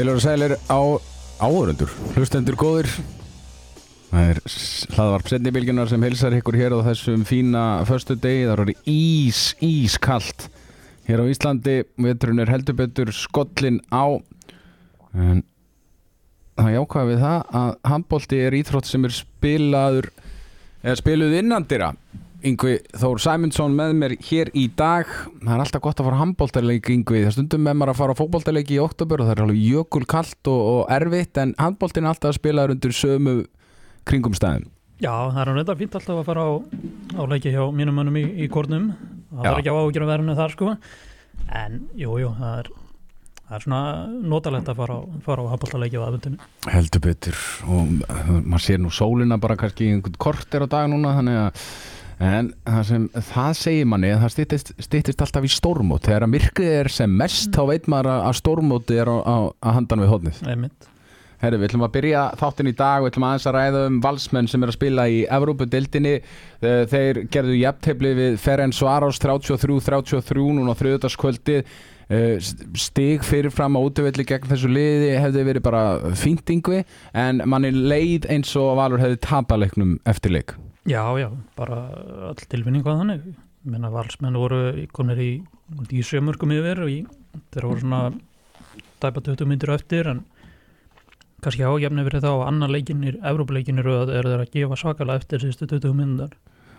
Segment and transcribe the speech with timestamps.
[0.00, 0.80] Heilur og sælir á
[1.44, 2.86] áhörundur, hlustendur góðir
[4.08, 4.38] Það er
[4.94, 10.46] hlaðvarp setnibilgjunar sem heilsar ykkur hér á þessum fína förstu degi Það eru ís, ískalt
[11.04, 11.74] hér á Íslandi.
[12.00, 14.08] Veturinn er heldur betur skollin á
[15.12, 15.44] En
[16.56, 20.08] það jákvæða við það að handbólti er íþrótt sem er spilaður
[20.80, 21.92] eða spiluð innandira
[22.46, 25.08] Yngvi Þór Sæmundsson með mér hér í dag.
[25.42, 27.22] Það er alltaf gott að fara handbóltarleiki Yngvi.
[27.26, 30.60] Það stundum með maður að fara fókbóltarleiki í oktober og það er alveg jökulkallt og,
[30.72, 33.34] og erfitt en handbóltin er alltaf að spilaður undir sömu
[34.08, 34.68] kringum stæðum
[35.00, 36.50] Já, það er reynda fínt alltaf að fara á,
[37.16, 38.90] á leiki hjá mínum mönnum í, í kórnum.
[39.30, 39.50] Það Já.
[39.50, 40.72] er ekki á áhugjur að verðinu þar sko.
[41.60, 42.72] En jú, jú, það er
[43.50, 43.82] það er svona
[44.30, 46.38] notalegt að fara fara á handbóltarleiki á aðvöndinu
[46.70, 47.38] Heldur betur.
[47.66, 49.88] Og uh, maður sér nú sólina bara kannski
[52.20, 56.32] en það sem það segir manni að það styttist, styttist alltaf í stórmót þegar að
[56.34, 60.10] myrkrið er sem mest þá veit maður að- stórmóti er á, á, að handan við
[60.14, 60.40] hodnið
[61.40, 64.48] Herri, við ætlum að byrja þáttin í dag, við ætlum aðeins að ræða um valsmenn
[64.52, 66.10] sem er að spila í Evrópudeildinni.
[66.60, 71.62] Eh, Þeir gerðu jafntefli við Ferenc Svarás 33-33 núna á þriðutaskvöldi.
[72.76, 76.82] Stig fyrirfram á útöfelli gegn þessu liði hefði verið bara fíntingvi
[77.14, 80.52] en manni leið eins og Valur hefði tapaleiknum eftir leik.
[80.88, 81.28] Já, já,
[81.58, 81.80] bara
[82.30, 83.24] all tilfinning hvað þannig.
[83.68, 85.30] Menna valsmenn voru konir í,
[85.92, 87.00] í sjömörkum yfir og í,
[87.52, 88.02] þeir voru svona
[89.02, 90.22] tæpa 20 myndir eftir en
[91.44, 95.68] kannski ágefni verið þá að annar leikinir, Evrópuleikinir er þeir að gefa svakalega eftir síðustu
[95.68, 96.34] 20 myndar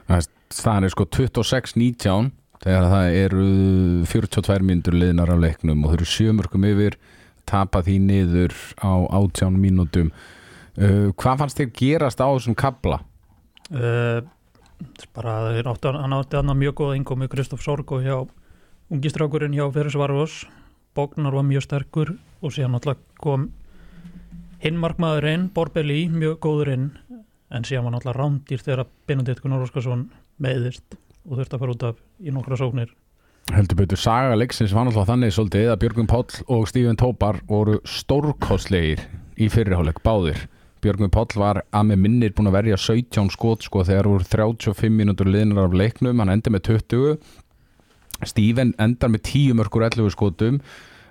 [0.09, 3.45] Það er sko 26-19 þegar það eru
[4.09, 6.97] 42 myndur liðnar af leiknum og þau eru sjömörkum yfir
[7.49, 8.55] tapa því niður
[8.85, 10.11] á 18 mínútum.
[10.77, 13.01] Uh, hvað fannst þér gerast á þessum kabla?
[13.75, 14.21] Uh,
[15.15, 18.17] bara þeir áttu hann átti hann mjög góða inkomi Kristoff Sorgo hjá
[18.91, 20.43] ungistrákurinn hjá Feris Varvos
[20.95, 23.51] Bognar var mjög sterkur og síðan náttúrulega kom
[24.61, 26.89] hinn markmaðurinn, Borbeli, mjög góðurinn
[27.51, 30.09] en síðan var náttúrulega rándýr þegar Benedikt Gunnar Óskarsson
[30.41, 30.97] meðist
[31.29, 32.91] og þurfti að fara út af í nokkra sóknir.
[33.51, 37.79] Heldur betur saga leiksins var náttúrulega þannig svolítið að Björgvin Páll og Stífin Tópar voru
[37.87, 39.05] stórkostlegir
[39.39, 40.43] í fyrirháleik báðir
[40.81, 44.95] Björgvin Páll var að með minnir búin að verja 17 skot sko þegar voru 35
[44.97, 47.17] mínútur liðnar af leiknum, hann endi með 20
[48.27, 50.59] Stífin endar með 10 mörgur 11 skotum.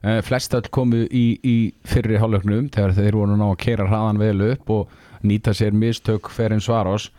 [0.01, 4.21] Eh, flest öll komu í, í fyrri hálfleiknum þegar þeir voru ná að kera hraðan
[4.23, 4.95] vel upp og
[5.27, 7.11] nýta sér mistök Ferin Svaros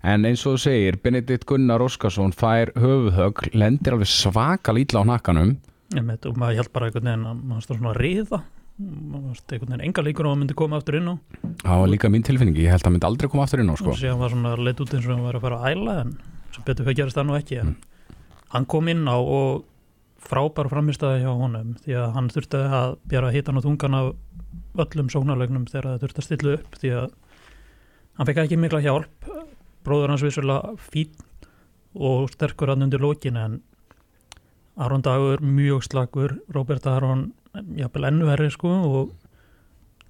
[0.00, 5.10] en eins og þú segir, Benedikt Gunnar Óskarsson fær höfuðhögg, lendir alveg svaka lítla á
[5.10, 5.58] nakkanum
[5.92, 8.40] Einmitt, og maður held bara einhvern veginn að maður stóð svona að riða
[8.80, 11.14] enga líkur á að myndi koma aftur inn á.
[11.62, 13.76] Það var líka mín tilfinningi, ég held að hann myndi aldrei koma aftur inn á
[13.76, 13.92] sko.
[13.92, 16.14] og síðan var svona leitt út eins og hann var að fara að æla en
[16.54, 17.74] sem betur fyrir gerist það nú ekki en
[18.54, 19.64] hann kom inn á og
[20.20, 24.10] frábær framistæði hjá honum því að hann þurfti að bjara hitan og þungan af
[24.84, 27.08] öllum sóknarlegnum þegar það þurfti að stilla upp því að
[28.18, 29.30] hann fekk ekki mikla hjálp.
[29.84, 31.14] Bróður hans vissulega fín
[31.96, 33.60] og sterkur hann undir lókin en
[34.80, 37.30] Aron Dagur mjög slagur Robert Aron
[37.76, 39.12] jafnvel ennu verri sko og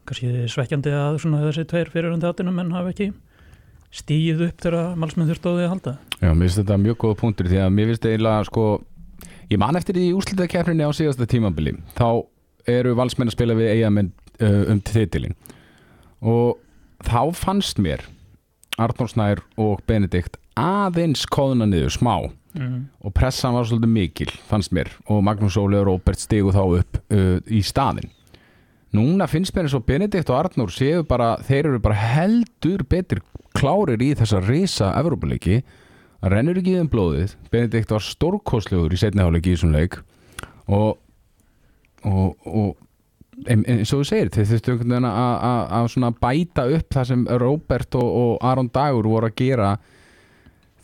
[0.08, 3.10] kannski svekkjandi að þessi tveir fyrirhundi áttinum en hafa ekki
[3.90, 5.96] stíð upp þegar á því að halda.
[6.20, 8.66] Já, mér finnst þetta mjög góða punktur því að mér finnst eiginlega sko,
[9.50, 11.74] ég man eftir því úrslitakefninni á síðasta tímabili.
[11.98, 12.22] Þá
[12.70, 15.36] eru valsmenn að spila við eigamenn uh, um titilin
[16.20, 16.60] og
[17.06, 18.04] þá fannst mér
[18.80, 22.14] Arnór Snær og Benedikt aðeins kóðuna niður smá
[22.56, 22.78] mm.
[23.04, 24.90] og pressan var svolítið mikil fannst mér.
[25.08, 28.10] Og Magnús Óli og Róbert stigu þá upp uh, í staðin
[28.96, 33.22] núna finnst mér eins og Benedikt og Arnór séu bara, þeir eru bara heldur betur
[33.54, 35.60] klárir í þessa risa Evrópuleiki.
[36.20, 37.36] Rennur ekki í þeim blóðið.
[37.52, 40.00] Benedikt var stórkostlegur í setniháleiki í þessum leik.
[40.66, 40.98] Og
[42.06, 42.76] og, og
[43.48, 48.08] eins og þú segir, þeir þurftu einhvern veginn að- bæta upp það sem Róbert og,
[48.22, 49.78] og Aron Dagur voru að gera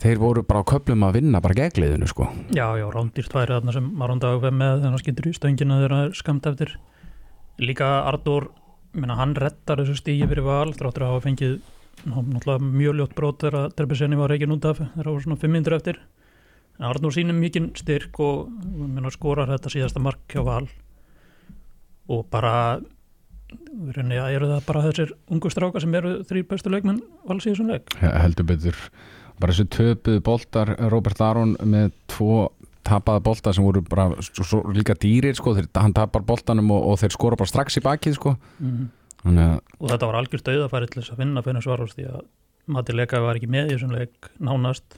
[0.01, 2.27] þeir voru bara á köplum að vinna bara gegliðinu sko.
[2.55, 5.79] Já, já, rándýrt væri þarna sem Aron Dagur fer með þannig að skildur í stöngina
[5.85, 6.75] er skamt eftir.
[7.61, 8.51] Líka Arnór
[8.97, 11.57] minna, hann rettar þessu stígi fyrir val þráttur að hafa fengið
[12.05, 16.01] mjög ljótt brót þegar Trebeseni var reikin út af það var svona 5 minnur eftir.
[16.77, 20.67] En Arnór sínum mikinn styrk og minna, skorar þetta síðasta mark hjá val.
[22.07, 26.71] Og bara í rauninni, ja, eru það bara þessir ungu strákar sem eru þrýr bestu
[26.71, 27.95] leikmenn vals í þessum leik?
[28.01, 28.77] Heldur betur
[29.41, 32.47] bara þessu töpuðu boltar Robert Aron með tvo
[32.87, 36.85] tapaða boltar sem voru bara svo, svo, líka dýrir sko, þeir, hann tapar boltanum og,
[36.91, 38.35] og þeir skora bara strax í bakið sko.
[38.63, 38.85] Mm.
[39.25, 42.21] þannig og þetta var algjört auðafæri til þess að finna fyrir svarast því að
[42.67, 44.97] Mati Leka var ekki með í þessum leik nánast.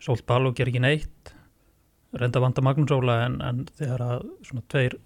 [0.00, 1.32] Sólt Baló ger ekki neitt.
[2.16, 4.96] Reynda vanda Magnús Óla en, en þegar að svona tveir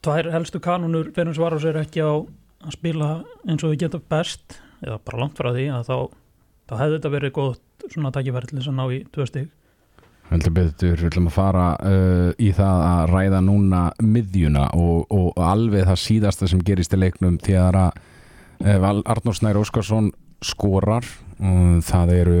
[0.00, 3.10] tvær helstu kanunur fyrir svarus er ekki á að spila
[3.44, 5.96] eins og þau geta best eða bara langt frá því að þá,
[6.72, 9.50] þá hefði þetta verið gott svona takkifæri til þess að ná í tvö stig.
[10.32, 15.42] Heldur betur, við ætlum að fara uh, í það að ræða núna miðjuna og, og
[15.44, 21.04] alveg það síðasta sem gerist í leiknum því að uh, Arnór Snær Óskarsson skorar.
[21.42, 22.38] Og það eru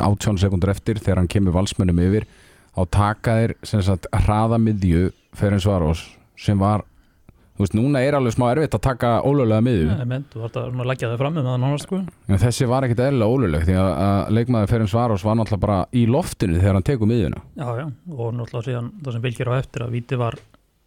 [0.00, 2.26] uh, 18 sekundur eftir þegar hann kemur valsmönnum yfir.
[2.74, 3.84] Á takaðir sem
[4.24, 6.06] hraða miðju fyrir en Svarós
[6.40, 6.82] sem var
[7.60, 9.88] þú veist, núna er alveg smá erfitt að taka ólögulega miðju.
[9.90, 11.98] Nei, menn, þú þarf að leggja það fram með það nánast sko.
[12.24, 15.64] En þessi var ekkit eðlilega ólöguleg því að, að leikmaður fyrir en Svarós var náttúrulega
[15.66, 17.42] bara í loftinu þegar hann tekur miðjuna.
[17.60, 17.84] Já, já,
[18.16, 20.38] og náttúrulega síðan það sem fylgir á eftir að víti var,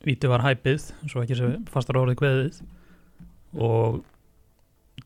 [0.10, 2.60] víti var hæpið, svo ekki sem fastar orðið kveðið.
[3.62, 4.02] Og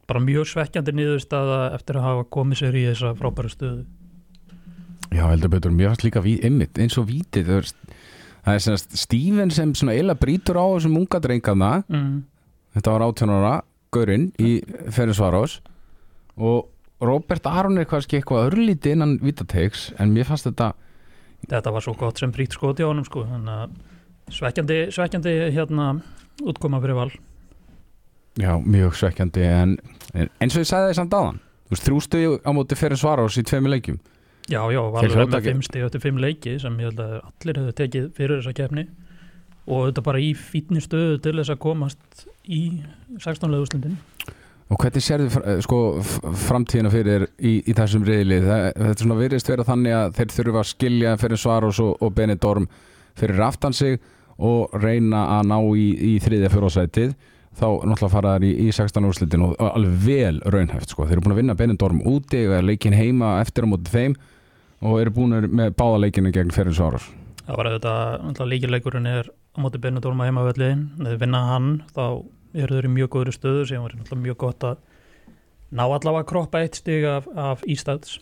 [0.08, 3.84] bara mjög svekkjandi niðurstaða eftir að hafa komið sér í þessa frábæru stöðu.
[5.12, 7.70] Já, heldur betur, fannst líka einmitt eins og vítið það er,
[8.48, 12.16] það er semast Steven sem svona eila brítur á þessum unga drengana mm.
[12.78, 13.54] þetta var 18 ára,
[13.92, 14.58] Gaurinn í
[14.88, 15.60] Ferencvarós
[16.40, 16.72] og
[17.04, 20.74] Robert Aron er kannski eitthvað örlítið innan vítateiks en mér fannst þetta
[21.48, 23.22] Þetta var svo gott sem fríkt skoti á honum sko.
[24.34, 25.92] Svekkjandi, svekkjandi hérna
[26.42, 27.12] útkoma fyrir val.
[28.42, 29.76] Já, mjög svekkjandi en,
[30.14, 33.44] en eins og ég sagði það samt áðan þú veist, þrjústu á móti Ferencvarós í
[33.48, 33.98] tveimur leikjum
[34.48, 37.76] Já, já, valur með fimm stig eftir fimm leiki sem ég held að allir hefðu
[37.82, 38.88] tekið fyrir þessa keppni.
[39.68, 42.62] Og þetta bara í fítni stöðu til þess að komast í
[43.20, 43.98] 16 leðuslindin
[44.68, 45.78] og hvernig sérðu fr- eh, sko,
[46.48, 50.60] framtíðina fyrir í, í þessum reyðli þetta er svona virðist vera þannig að þeir þurfa
[50.60, 52.68] að skilja Ferencvarós og, og Benidorm
[53.18, 54.00] fyrir aftan sig
[54.38, 57.16] og reyna að ná í, í þriðja fjórósætið
[57.58, 61.08] þá náttúrulega fara þær í, í 16 úrslitin og alveg vel raunhæft sko.
[61.08, 64.18] þeir eru búin að vinna Benidorm úti og er leikin heima eftir á móti þeim
[64.82, 67.10] og eru búin með báða leikinu gegn Ferencvarós
[67.48, 72.06] Það var auðvitað líkileikurinn er á móti Benidorma heimavöldi eða vinna hann þá
[72.58, 74.80] eru þeir í mjög góðri stöðu sem var mjög gott að
[75.72, 78.20] ná allavega að kroppa eitt stig af, af Ístads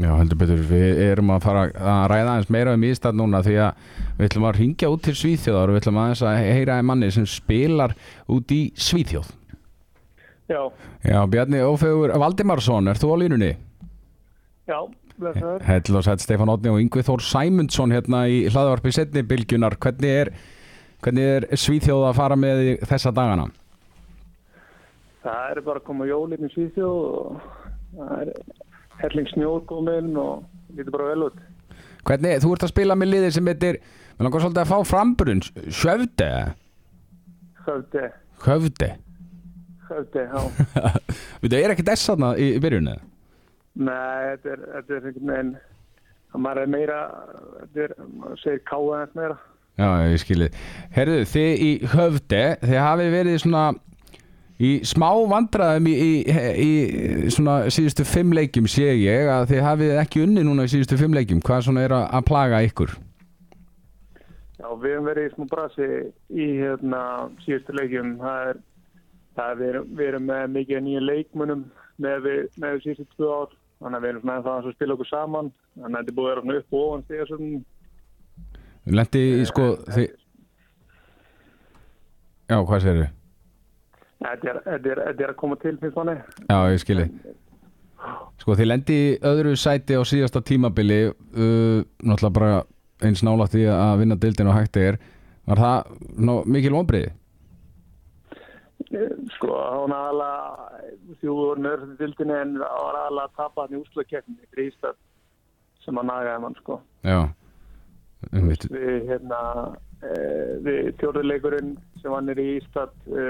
[0.00, 3.56] Já, heldur betur, við erum að fara að ræða aðeins meira um ístæð núna því
[3.60, 3.82] að
[4.16, 5.68] við ætlum að ringja út til Svíþjóðar.
[5.68, 7.94] Og við ætlum aðeins að heyra í manni sem spilar
[8.32, 9.28] út í Svíþjóð.
[10.50, 10.62] Já,
[11.06, 13.52] Já, Bjarni Ófegur Valdimarsson, ert þú á línunni?
[14.68, 14.78] Já,
[15.18, 15.64] blessaður.
[15.66, 20.14] Hell og sætt Stefán Otni og Yngvi Þór Sæmundsson hérna í hlaðvarpi setni bylgjunar hvernig
[20.22, 20.32] er,
[21.04, 23.48] hvernig er Svíþjóð að fara með þessa dagana?
[25.22, 27.44] Það er bara að koma jólinn í Svíþjóð og
[27.98, 28.34] það er
[29.02, 31.38] helling snjór kominn og lítur bara vel út.
[32.02, 33.78] Hvernig, þú ert að spila með liðir sem heitir,
[34.16, 36.30] við langar svolítið að fá framburinn Sjöfde,
[37.62, 38.08] Höfði,
[38.42, 38.88] Höfde
[39.92, 40.40] höfði, já.
[41.42, 42.96] Við það er ekkert S þarna í, í byrjunni
[43.72, 45.54] Nei, þetta er, þetta er einhvern veginn,
[46.32, 46.98] að maður er meira,
[47.60, 49.38] þetta er, maður segir káða eins meira.
[49.80, 50.58] Já, ég skilið.
[50.92, 53.62] Herðu, þið í höfde, þið hafið verið svona
[54.62, 59.94] í smá vandræðum í, í, í svona síðustu fimm leikjum sé ég að þið hafið
[60.02, 61.40] ekki unni núna í síðustu fimm leikjum.
[61.44, 62.92] Hvað svona er að, plaga ykkur?
[64.60, 65.88] Já, við hefum verið í smá brasi
[66.28, 67.02] í hérna
[67.46, 68.12] síðustu leikjum.
[68.20, 68.62] Það er,
[69.40, 71.66] það er, við, erum, með mikið nýja leikmunum
[72.02, 73.58] með með síðustu tvö ár.
[73.82, 75.52] Þannig að við erum svona ennþá aðeins að spila okkur saman.
[75.76, 77.62] Þannig að þetta er búið að vera svona upp og ofan stiga svona.
[78.98, 80.08] Lendi í sko, þið...
[82.52, 83.12] Já, hvað segir þið?
[84.22, 86.18] Þetta er, er, að koma til finnst manni.
[86.46, 87.32] Já, ég skilið.
[88.42, 92.52] Sko, þið lendi í öðru sæti á síðasta tímabili, uh, náttúrulega bara
[93.02, 94.98] eins nálægt í að vinna dildin og hægt er.
[95.50, 97.10] Var það ná, mikil vonbriði?
[99.36, 100.80] Sko, var aðalega,
[101.22, 104.98] voru nörður til dildinni en var aðalega að tapa hann í úslakefni fyrir Ísland
[105.84, 106.76] sem að nagaði mann, sko.
[107.08, 107.20] Já,
[108.30, 108.50] um.
[108.52, 109.38] Við, hérna,
[110.04, 110.10] e,
[110.66, 111.72] við tjórðuleikurinn
[112.02, 113.24] sem hann er í Ísland, e,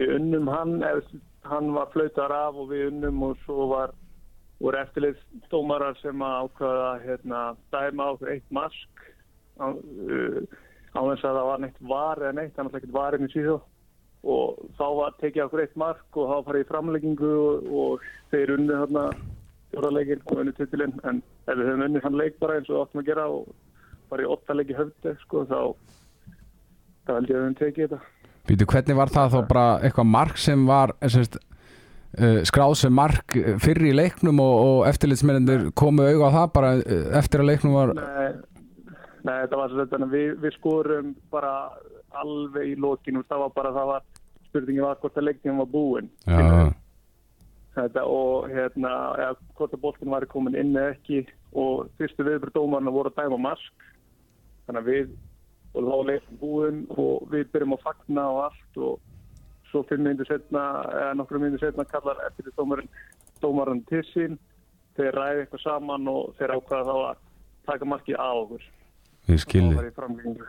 [0.00, 0.74] við unnum hann,
[1.46, 3.94] hann var flautar af og við unnum og svo var,
[4.58, 9.06] voru eftirleitsdómarar sem að ákvaða, hérna, dæma á eitt mask
[9.62, 10.42] á, uh,
[10.96, 13.58] á þess að það var neitt var eða neitt, hann var ekkert varinn í síðu
[14.26, 18.56] og þá var tekið okkur eitt mark og þá farið í framleggingu og, og þeir
[18.56, 19.04] unnu þarna
[19.70, 20.96] fjóralegin og unnu titilinn.
[21.06, 23.52] En ef við höfum unni hann leik bara eins og áttum að gera og
[24.10, 25.60] bara í åtta leiki höfði sko þá
[27.06, 28.12] þá held ég að við höfum tekið þetta.
[28.46, 31.38] Býtu, hvernig var það þá bara eitthvað mark sem var semst,
[32.18, 36.74] uh, skráð sem mark fyrir í leiknum og, og eftirlitsmennir komu auga á það bara
[36.82, 38.28] uh, eftir að leiknum var Nei,
[39.26, 41.52] nei þetta var svo þetta við, við skorum bara
[42.16, 44.06] alveg í lokinu það var bara það var
[44.56, 46.10] spurningin var hvort að leiknum var búinn
[47.76, 51.24] þetta og hérna ja, hvort að boltin var komin inn eða ekki.
[51.56, 53.86] Og fyrstu viðbröð dómarna voru að dæma mask
[54.66, 55.14] þannig að við
[55.76, 58.80] og láleik búin og við byrjum að fagna og allt.
[58.80, 62.92] Og svo fimm minnir setna eða nokkru minnir setna kallar eftir dómarinn
[63.42, 64.38] dómarinn til sín.
[64.96, 67.24] Þeir ræði eitthvað saman og þeir ákvaða þá að
[67.68, 68.70] taka markið á okkur.
[69.26, 70.48] Ég og það var í framlengingu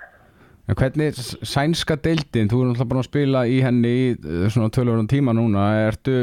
[0.67, 4.47] En hvernig er sænska deildin, þú er náttúrulega bara að spila í henni í eh,
[4.51, 6.17] svona tölvörðum tíma núna, ertu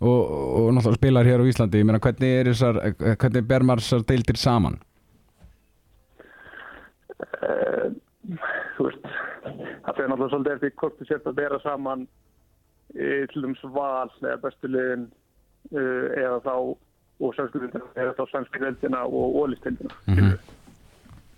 [0.00, 3.66] og, og náttúrulega spilar hér á Íslandi, ég meina hvernig er þessar, eh, hvernig ber
[3.68, 4.78] maður þessar deildir saman?
[7.44, 7.88] Eh,
[8.78, 12.06] þú veist það fyrir náttúrulega svolítið eftir hvort þú sért að vera saman
[12.94, 15.04] til dæmis val eða bestu liðin
[15.74, 16.52] uh, eða þá
[17.24, 20.34] og sannskuðildina eða þá sannskildina og ólistildina Mhm.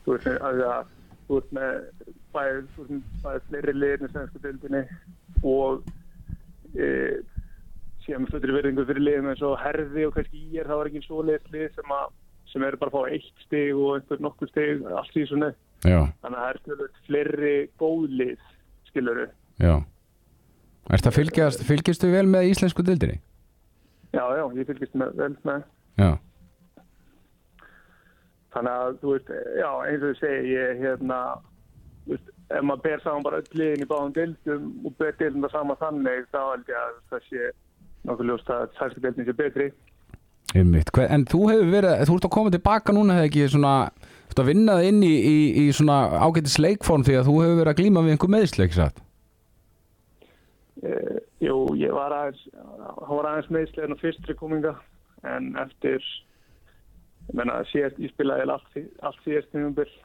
[0.05, 0.91] þú veist að það
[1.29, 1.71] þú veist með
[2.37, 4.83] bæði, þú veist með bæði fleiri liðin í sannskildinni
[5.43, 5.89] og
[6.77, 7.17] uh,
[8.07, 10.91] síðan með sluttir verðingu fyrir liðin eins og herði og kannski í er það var
[10.93, 11.95] ekki svo lið sem,
[12.53, 15.53] sem eru bara að fá eitt stig og einhver nokkur stig allt í svona
[15.85, 18.45] Já, Þannig að það er skilur fleiri góðlið,
[18.89, 19.27] skiluru.
[19.61, 19.75] já.
[20.97, 23.19] Ertu að fylgjast, fylgjastu vel með íslensku deildinni?
[24.15, 25.67] Já, já, ég fylgist með, vel með.
[26.01, 26.09] Já,
[28.57, 31.56] Þannig að, þú veist, já, eins og ég segi, ég, hérna, þú
[32.11, 35.55] veist, ef maður ber saman bara öll liðin í báðum deildum og ber deildum það
[35.57, 37.49] saman þannig, þá held ég að það sé
[38.07, 39.71] nokkuð ljóst að sælska deildin sé betri.
[40.57, 40.93] einmitt.
[41.11, 43.73] En þú hefur verið, þú ert að koma tilbaka núna þegar ekki svona,
[44.29, 47.35] þú ert að vinna það inn í, í, í svona ágætis leikform því að þú
[47.43, 49.03] hefur verið að glíma við einhver meðsleik, satt?
[50.85, 54.75] Uh, jú, ég var aðeins, hann var aðeins meðslegin á fyrstri kominga,
[55.27, 56.05] en eftir,
[57.27, 59.97] ég menna, síðast, ég spilaði allt, allt síðast tímumbil og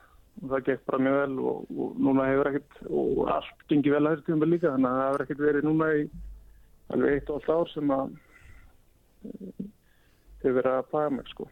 [0.51, 4.13] það gekk bara mjög vel og, og núna hefur ekkert, og allt gengið vel að
[4.15, 6.03] þessu tímumbil líka, þannig að það hefur ekkert verið núna í
[6.95, 8.13] alveg eitt og allt ár sem að
[9.29, 9.65] eh,
[10.43, 11.49] hefur verið að paga mig, sko.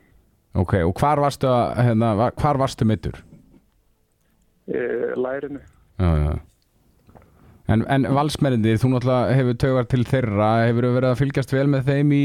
[0.59, 3.19] Ok, og hvar varstu, að, hérna, var- hvar varstu mittur?
[4.69, 5.59] Uh, lærinu.
[5.99, 6.33] Já, já.
[7.69, 11.85] En, en valsmerindir, þú náttúrulega hefur taugar til þeirra, hefur verið að fylgjast vel með
[11.91, 12.23] þeim í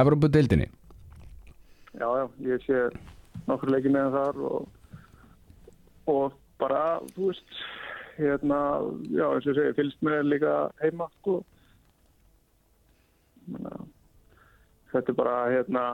[0.00, 0.68] Evropadeildinni?
[1.96, 2.80] Já, já, ég sé
[3.48, 4.64] nokkur leikið með þar og,
[6.10, 7.60] og bara, þú veist,
[8.16, 8.60] hérna,
[9.12, 11.40] já, eins og ég segi, fylgst með líka heima, sko.
[14.92, 15.84] Þetta er bara, hérna,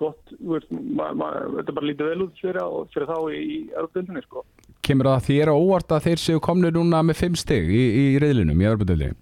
[0.00, 2.60] gott, veist, þetta bara lítið vel út fyrir,
[2.94, 3.48] fyrir þá í
[3.80, 4.44] erfbildinni, sko.
[4.84, 8.04] Kemur það þér á óvart að þeir séu komnir núna með fimm stig í, í
[8.22, 9.18] reyðlinum í Evropadeildinni?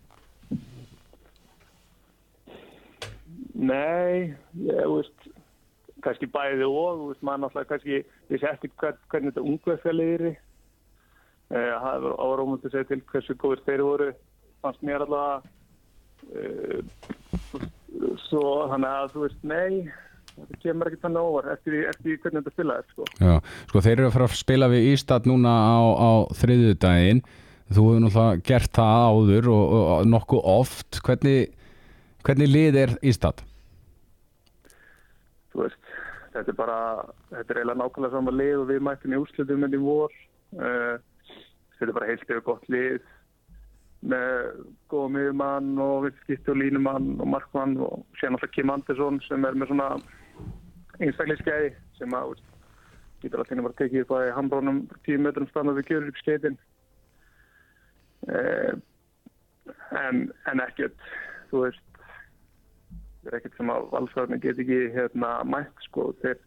[3.58, 5.17] Nei, ég, veist,
[6.04, 8.00] kannski bæði og, þú veist, maður náttúrulega kannski,
[8.30, 10.34] sé eftir hvern, hvernig þetta ungveðfjalið er í.
[11.48, 14.10] Það var árómund að segja til hversu góður þeir voru,
[14.64, 15.54] fannst mér allavega.
[16.28, 17.66] Uh,
[18.26, 19.92] svo þannig að, þú veist, nei,
[20.34, 23.10] þetta kemur ekki þannig óvar eftir, eftir hvernig þetta spilaði, sko.
[23.22, 23.34] Já,
[23.70, 27.22] sko þeir eru að fara að spila við Ístad núna á, á þriðjudaginn
[27.68, 31.54] þú hefur náttúrulega gert það áður og, og, og nokkuð oft hvernig,
[32.26, 33.44] hvernig lið er Ístad?
[35.58, 35.87] þú veist,
[36.38, 36.80] þetta er bara
[37.32, 40.18] þetta er eiginlega nákvæmlega sama lið og við mættum í úrslitum með í vor.
[40.56, 40.96] Uh,
[41.76, 42.98] þetta er bara heilt yfir gott lið
[44.08, 44.60] með
[44.92, 49.58] góða miðjumann og viðskipti og línumann og markmann og sér náttúrulega Kim Andersson sem er
[49.58, 49.88] með svona
[51.02, 52.52] einstakleiskeiði sem að veist,
[53.22, 56.58] getur alltaf bara tekið upp að handbrónum tíu metrum standað við gjörur upp skeitin.
[58.28, 58.78] Uh,
[59.98, 61.10] en, en ekkert
[61.50, 61.87] þú veist
[63.28, 66.10] þetta er ekkert sem að valsverðinu get ekki hérna mætt sko.
[66.22, 66.42] Þeir,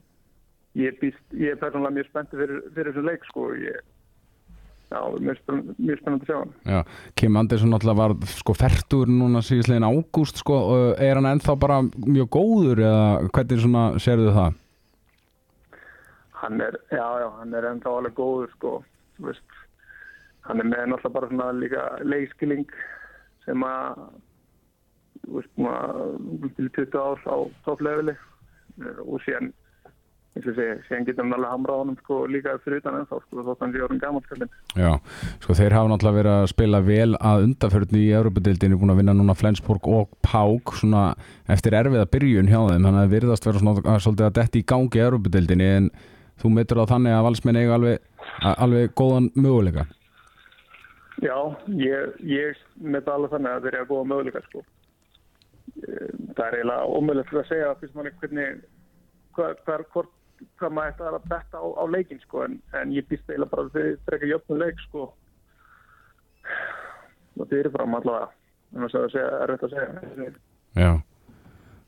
[0.81, 3.45] ég, býst, ég er persónulega mjög spenntið fyrir, fyrir þessu leik sko.
[3.61, 3.91] Ég,
[4.91, 6.55] já, mjög spennandi, að sjá hann.
[6.65, 6.79] Já,
[7.21, 11.83] Kim Andersson náttúrulega var sko fertur núna síðustlegin ágúst sko, og er hann ennþá bara
[11.85, 14.57] mjög góður eða hvernig svona sérðu það?
[16.41, 18.73] hann er, já, já, hann er ennþá alveg góður sko,
[19.21, 19.57] veist
[20.47, 22.71] hann er með náttúrulega bara svona líka leikskilling
[23.45, 24.01] sem að
[25.27, 27.35] til 20 ár á
[27.65, 28.15] toppleguli
[29.05, 29.51] og síðan
[30.31, 33.17] eins og segja, síðan getur hann alveg hamrað á honum sko líka fyrir utan ennþá
[33.19, 34.91] sko, þótt hann sé orðin gamanskallin Já,
[35.43, 39.17] sko þeir hafa náttúrulega verið að spila vel að undarförðinu í Európa-dildinu búin að vinna
[39.17, 41.03] núna Flensborg og Pák svona
[41.51, 44.67] eftir erfiða byrjun hjá þeim þannig að það virðast vera svona svolítið að detti í
[44.71, 45.89] gangi í Európa-dildinu en
[46.41, 48.05] þú metur á þannig að valsmenn eiga alveg,
[48.55, 49.89] alveg góðan möguleika?
[51.21, 51.35] Já,
[51.75, 54.63] ég, ég það alveg þannig að þeir eru að góða möguleika sko.
[55.79, 58.61] Eh, Það er eiginlega ómögulegt að segja fyrst manni hvernig
[59.35, 60.07] hvað, hvað, hvað,
[60.59, 63.71] hvað maður ætti að betta á, á leikin sko, en, en ég býst eiginlega bara
[63.75, 65.07] þegar þeir ekki jöfnum leik sko.
[67.37, 68.29] og þeir eru fram allavega
[68.75, 70.29] en það er er að segja
[70.81, 70.91] Já,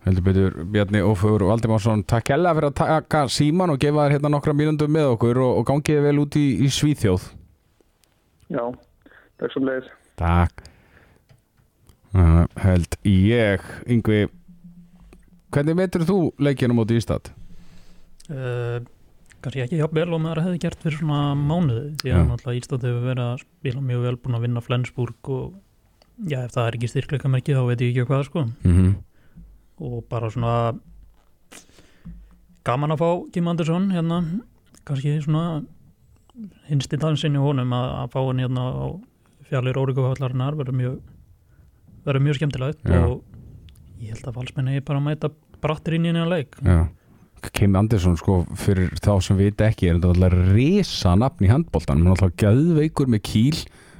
[0.06, 4.34] heldur betur Bjarni Ófur Valdimarsson takk hella fyrir að taka síman og gefa þér hérna
[4.36, 7.32] nokkra mínundum með okkur og, og gangið vel út í, í Svíþjóð
[8.54, 8.66] Já,
[9.40, 9.88] takk sem leiðis.
[10.20, 10.68] Takk
[12.14, 14.28] uh, held ég Yngvi
[15.54, 17.32] hvernig veitur þú leikinu móti Ístad?
[18.30, 18.80] uh,
[19.44, 22.88] kannski ekki jafn vel og maður hefði gert fyrir svona mánuði því að náttúrulega Ísland
[22.88, 25.54] hefur verið að spila mjög vel búin að vinna Flensburg og
[26.30, 28.94] já, ef það er ekki styrkleika merkið þá veit ég ekki hvað sko Mm -hmm.
[29.84, 30.80] og bara svona
[32.64, 34.24] gaman að fá Kim Andersson hérna,
[34.86, 35.64] kannski svona
[36.70, 38.88] hinsti dansin í honum að, að fá hann hérna á
[39.50, 41.00] fjallir Órikufallarinnar verður mjög
[42.06, 43.00] verður mjög skemmtilegt Já.
[43.08, 43.24] og
[44.04, 45.30] ég held að valsmenni bara að mæta
[45.64, 46.58] brattir inn í að leik.
[47.54, 52.00] Kim Andersson sko fyrir þá sem við ekki er þetta alltaf risa nafn í handbóltan
[52.00, 53.58] hann er alltaf gæðveikur með kýl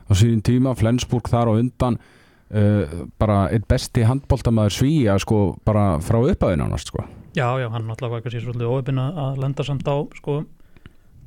[0.08, 5.98] á síðan tíma, Flensburg þar og undan uh, bara eitt besti handbóltamaður svíja sko bara
[6.04, 7.04] frá upphæðin ánast sko.
[7.36, 10.44] Já, já, hann náttúrulega var kannski svolítið óöfinn að lenda samt á sko,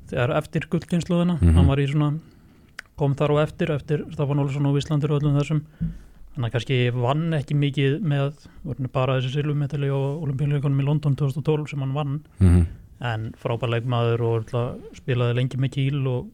[0.08, 1.54] þegar eftir gullkynsluðina Mhm.
[1.56, 2.18] hann var í svona,
[2.96, 5.62] kom þar á eftir eftir Stafan Olsson og Íslandur og öllum þessum
[6.36, 8.46] þannig að kannski vann ekki mikið með,
[8.92, 12.66] bara þessi silvumetali og olimpíuleikunum í London 2012 sem hann vann, mm -hmm.
[13.10, 14.56] en frábær leikmaður og
[14.94, 16.28] spilaði lengi með kýl og,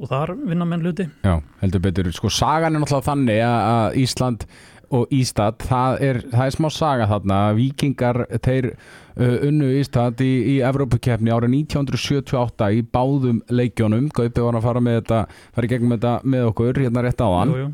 [0.00, 1.08] og þar vinna menn hluti.
[1.22, 4.46] Já, heldur betur, sko sagan er náttúrulega þannig að Ísland
[4.92, 10.32] og Ístad, það er, það er smá saga þarna, vikingar þeir uh, unnu Ístad í,
[10.52, 15.22] í Evrópukefni ára 1978 í báðum leikjónum, Gaupi var að fara með þetta,
[15.56, 17.54] fara í gegnum þetta með okkur hérna rétt áðan.
[17.54, 17.72] Jú, jú.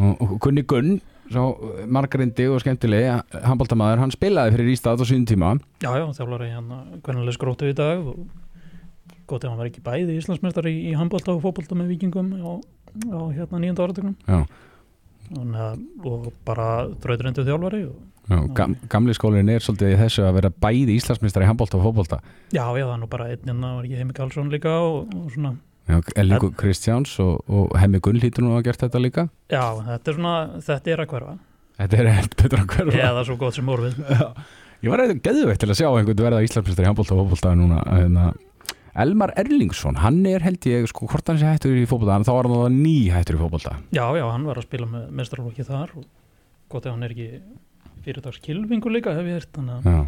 [0.00, 1.44] Og, Gunni Gunn svo
[1.86, 5.52] margarindi og skemmtileg handbóltamaður, hann spilaði fyrir Ístad á síðan tíma.
[5.84, 8.24] Já, já, þjálfari hérna hvernig skrótu í dag og
[9.30, 12.52] gott ef hann var ekki bæði Íslandsmeistari í, í handbólta og fótbolta með vikingum á,
[13.14, 14.40] á hérna nýjönda áratögnum Já.
[16.10, 16.70] og bara
[17.02, 17.98] drauðræntu þjálfari og,
[18.30, 21.88] Já, gam, gamli skólinn er svolítið í þessu að vera bæði Íslandsmeistar í handbólta og
[21.88, 22.20] fótbolta.
[22.54, 25.56] Já, já, nú bara einn hérna var ekki Heimi Karlsson líka og, og svona
[25.90, 29.24] Já, Ellingu Kristjáns og, og Hemmi Gunn hlýtur nú að hafa gert þetta líka?
[29.50, 30.34] Já, þetta er svona,
[30.66, 31.34] þetta er að hverfa.
[31.80, 33.00] Þetta er helt betur að hverfa.
[33.08, 33.98] Eða svo gott sem orfið
[34.84, 37.80] Ég var eitthvað geðveitt til að sjá einhvern verða Íslandsmeistar í handbólta og fótbolta núna
[37.84, 38.30] hérna,
[39.00, 42.30] Elmar Erlingsson, hann er held ég sko, hvort hann sé hættur í fótbolta en þá
[42.38, 43.74] var hann ný hættur í fótbolta.
[43.92, 46.06] Já, já, hann var að spila með mestrarlokki þar og
[46.72, 47.28] gott ef hann er ekki
[48.06, 50.00] fyrirdags kilvingur líka hef ég hert Já,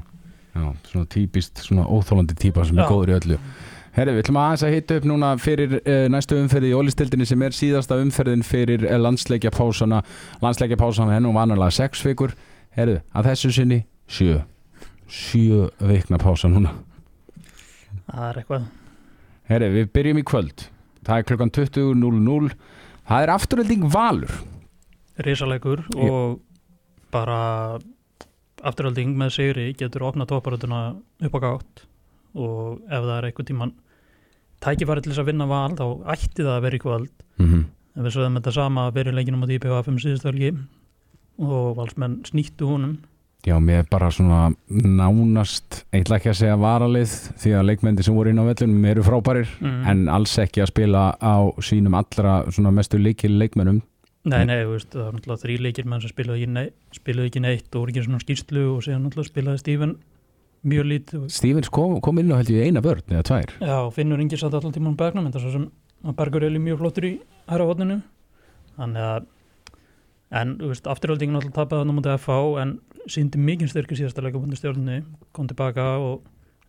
[0.56, 2.90] já svona típist, svona óþólandi típa sem er Já.
[2.90, 3.38] góður í öllu
[3.92, 7.42] Herri, við ætlum aðeins að hitta upp núna fyrir uh, næstu umferði í ólistildinni sem
[7.44, 9.98] er síðasta umferðin fyrir uh, landsleikjapásana
[10.40, 12.32] landsleikjapásana hennum vanalega sex vikur.
[12.72, 14.38] Herri, að þessu sinni sjö.
[15.12, 16.72] Sjö vikna pása núna.
[18.08, 18.70] Það er eitthvað.
[19.52, 20.64] Herri, við byrjum í kvöld.
[21.04, 22.56] Það er klukkan 20.00
[23.10, 24.32] það er afturölding Valur.
[25.26, 26.40] Risalegur Ég- og
[27.12, 27.78] bara
[28.62, 30.82] afturhalding með sigri getur opnað tóparötuna
[31.26, 31.82] upp á gátt
[32.32, 33.72] og ef það er einhvern tíman
[34.62, 37.64] tækifæri til þess að vinna val þá ætti það að vera í kvöld mm -hmm.
[37.96, 40.52] en við sögðum þetta sama fyrir leikinum á DPFM síðustölgi
[41.38, 42.98] og valsmenn snýttu honum
[43.42, 48.14] Já, mér er bara svona nánast, ætla ekki að segja varalið því að leikmendi sem
[48.14, 49.80] voru inn á vellunum eru frábærir mm.
[49.90, 53.82] en alls ekki að spila á sínum allra svona mestu leikil leikmennum
[54.22, 57.40] Nei, nei, veist, það er náttúrulega þrý leikir menn sem spilaði ekki, nei, spilaði ekki
[57.42, 59.94] neitt og voru ekki svona skýrslu og síðan náttúrulega spilaði Stífan
[60.62, 63.54] mjög lítið og Stevens kom, kom inn á held ég eina börn eða tvær.
[63.58, 65.68] Já, Finnur Ingi satt allan tímann bæknum en það er svo sem
[66.06, 67.12] að Bergur Eli mjög flottur í
[67.50, 68.00] hæra hodninu
[68.76, 69.30] þannig að
[70.32, 72.76] en, þú veist, afturhaldingin alltaf tapaði hann á mútið FH en
[73.10, 75.00] síndi mikið styrki síðasta leikabundi stjórnni
[75.36, 76.22] kom tilbaka og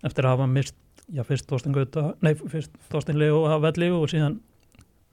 [0.03, 0.75] eftir að hafa mist,
[1.13, 4.39] já, fyrst Þorstein Gauta nei, fyrst Þorstein Leo að velli og síðan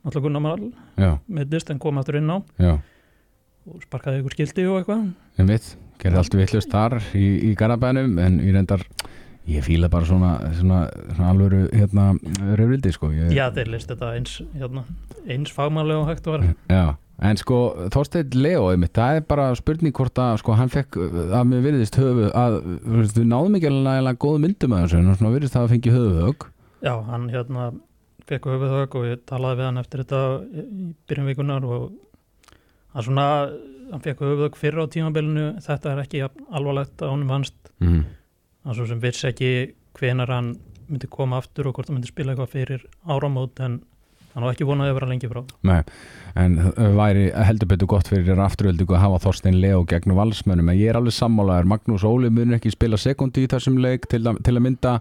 [0.01, 0.71] náttúrulega Gunnar Marl
[1.29, 2.73] mittist en kom aftur inn á já,
[3.69, 5.07] og sparkaði ykkur skildi og eitthvað
[6.01, 8.85] gerði allt vittlust þar í, í Garabænum en ég reyndar
[9.51, 10.81] ég fíla bara svona, svona,
[11.15, 12.11] svona alvöru hérna
[12.59, 14.85] röfrildi sko ég, Já, þeir list þetta eins, hérna,
[15.27, 16.45] eins fagmannlega og hægt var.
[16.71, 16.85] Já,
[17.31, 17.61] en sko
[17.95, 21.99] Þorsteinn Leo, einmitt, það er bara spurning hvort að sko hann fekk að mér virðist
[22.01, 25.75] höfu að við náðum ekki alveg góð myndum að þessu en svona virðist það að
[25.75, 27.73] fengi höfuhög Já, hann hérna
[28.31, 30.23] fekk höfuðhögg og ég talaði við hann eftir þetta
[30.55, 31.91] í byrjun vikunar og
[32.95, 33.27] hann svona,
[33.91, 38.03] hann fekk höfuðhögg fyrir á tímabilinu, þetta er ekki alvarlegt að honum fannst, mm.
[38.67, 39.53] hann svo sem vissi ekki
[39.99, 40.57] hvenar hann
[40.91, 43.81] myndi koma aftur og hvort hann myndi spila eitthvað fyrir áramót en
[44.35, 45.41] hann var ekki vonað að vera lengi frá.
[45.67, 45.81] Nei,
[46.39, 46.59] en
[46.99, 50.99] væri heldur betur gott fyrir afturöldingu að hafa Þorstein Leo gegn valsmönnum, en ég er
[51.01, 54.65] alveg sammálaður Magnús Óli mun ekki spila sekundi í þessum leik til að, til að
[54.67, 54.95] mynda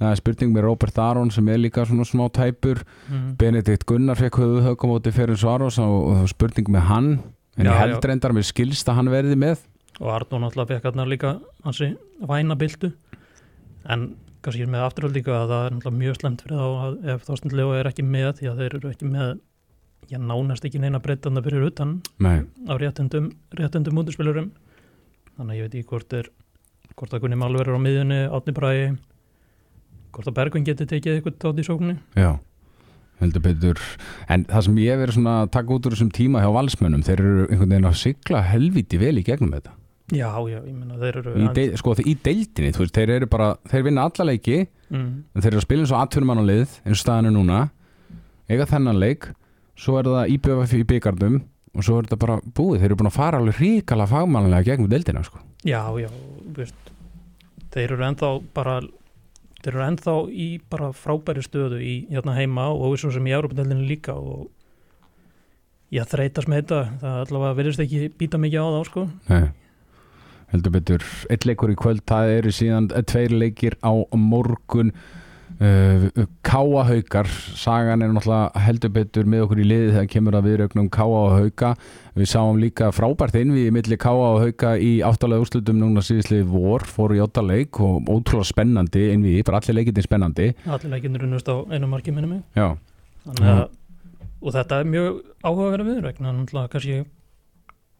[0.00, 2.84] uh, spurning með Robert Aron sem er líka svona smá tæpur.
[3.08, 3.32] Mm.
[3.40, 7.10] Benedikt Gunnar fekk höfuð átti fyrir Svaros og, og spurning með hann.
[7.58, 8.04] En Já, ég held já.
[8.10, 9.66] reyndar með skilst að hann verði með.
[9.98, 11.34] Og Arnó náttúrulega fekk hérna líka
[11.66, 12.92] hansi væna byltu.
[13.88, 14.12] En
[14.44, 17.72] kannski með afturhald líka að það er mjög slemt fyrir þá að ef Þorsten Leo
[17.74, 19.32] er ekki með því að þeir eru ekki með
[20.08, 24.52] já, nánast ekki neina breytanda fyrir utan Nei, á réttundum, réttundum mútuspilurum
[25.36, 26.30] þannig að ég veit ekki hvort er
[26.98, 28.86] hvort að Gunni Malver er á miðjunni Átni Bræði
[30.18, 32.32] hvort að Bergvin geti tekið eitthvað tótt í sóknu já
[33.22, 33.80] heldur betur,
[34.30, 37.22] en það sem ég verið svona að taka út úr þessum tíma hjá valsmönnum þeir
[37.22, 39.74] eru einhvern veginn að sigla helviti vel í gegnum þetta.
[40.14, 43.28] Já, já, ég menna þeir eru í, de, sko, í deildinni, þú veist, þeir eru
[43.28, 46.44] bara þeir vinna alla leiki, mm, en þeir eru að spila eins og atvinnumann á
[46.48, 47.60] lið, eins og staðan er núna
[48.48, 49.30] eiga þennan leik
[49.78, 51.40] svo er það IBF í byggardum
[51.76, 54.88] og svo er þetta bara búið, þeir eru búin að fara alveg ríkala fagmannlega gegnum
[54.90, 55.42] deildina sko.
[55.66, 56.08] já, já,
[56.56, 56.94] veist
[57.74, 58.78] þeir eru ennþá bara
[59.62, 63.86] þeir eru ennþá í bara frábæri stöðu í hérna heima og svo sem í Európa-deldinu
[63.88, 64.48] líka og
[65.90, 66.82] já, þreytast með þetta.
[67.02, 69.06] Það allavega verðist ekki býta mikið á þá sko.
[69.30, 69.48] Nei.
[70.48, 74.94] heldur betur eitt leikur í kvöld, það eru síðan tveir leikir á morgun
[75.60, 80.48] uh, Káa Haukar sagan er náttúrulega heldur betur með okkur í liði þegar kemur að
[80.48, 81.72] viðrögnum Káa og Hauka
[82.18, 86.86] við sáum líka frábært innvíði milli Káa og Hauka í áttalega úrslutum núna síðislega vor,
[86.86, 90.48] fóru í áttaleik og ótrúlega spennandi innvíði, bara allir leikirni spennandi.
[90.66, 92.42] Allir leikinur unnust á einu marki minni mig.
[92.58, 92.72] Já,
[93.36, 93.68] að,
[94.40, 97.04] og þetta er mjög áhugaverða viðregna náttúrulega kannski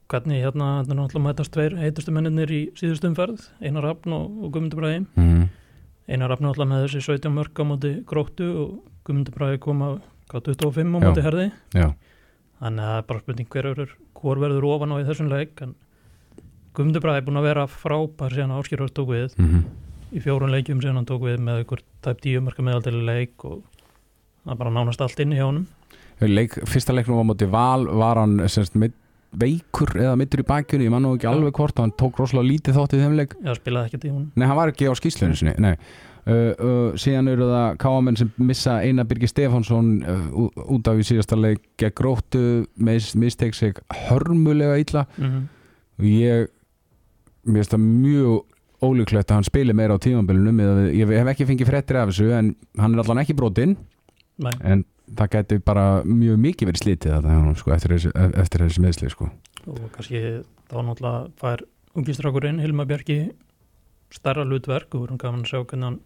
[0.09, 4.81] hvernig hérna, náttúrulega mætast tveir heitustu menninir í síðustum ferð Einar Rafn og, og Guðmundur
[4.81, 5.43] Bræði mm.
[6.09, 8.71] Einar Rafn náttúrulega með þessi 17 mörg á móti gróttu og
[9.07, 9.91] Guðmundur Bræði koma
[10.29, 11.51] hvað 25 á móti herði.
[11.77, 11.89] Já,
[12.63, 15.61] þannig að það er bara spurning hver, er, hvor verður ofan á í þessum leik
[15.67, 15.77] en
[16.77, 19.37] Guðmundur Bræði er búin að vera frábær síðan Áskjörður tók við.
[19.43, 19.69] Mm
[20.15, 23.61] í fjórun leikjum síðan hann tók við með ykkur tæp 10 mörga meðaldeli leik og
[24.47, 25.67] það bara nánast allt inn í hjá honum.
[26.25, 28.95] Leik, fyrsta leiknum á móti Val var hann semst, mid,
[29.37, 32.79] veikur eða mittur í bakjunni, ég man nú ekki alveg hvort hann tók rosalega lítið
[32.79, 33.35] þátt í þeim leik.
[33.45, 34.31] Já, spilaði ekkert í honum.
[34.35, 35.75] Nei, hann var ekki á skýslunni sinni, nei.
[36.29, 40.27] Uh, uh, síðan eru það káamenn sem missa Einar Birgir Stefánsson uh,
[40.75, 42.43] út af í síðasta leik gegn gróttu,
[42.77, 45.07] mis, misteik sig hörmulega illa.
[45.17, 45.47] Mm -hmm.
[45.99, 46.49] og ég
[47.49, 48.45] mér finnst það mjög
[48.85, 52.55] ólíklegt að hann spili meira á tímabilinu ég hef ekki fengið fréttir af þessu en
[52.79, 53.77] hann er allan ekki brotinn.
[54.63, 54.85] En
[55.17, 59.31] það gæti bara mjög mikið verið slítið þetta, sko, eftir, þessi, eftir þessi meðsli sko.
[59.69, 60.23] og kannski
[60.69, 61.65] þá náttúrulega fær
[61.99, 63.19] ungistrákurinn Hilma Bjarki
[64.15, 65.99] starra hlutverk og erum gaman að sjá hann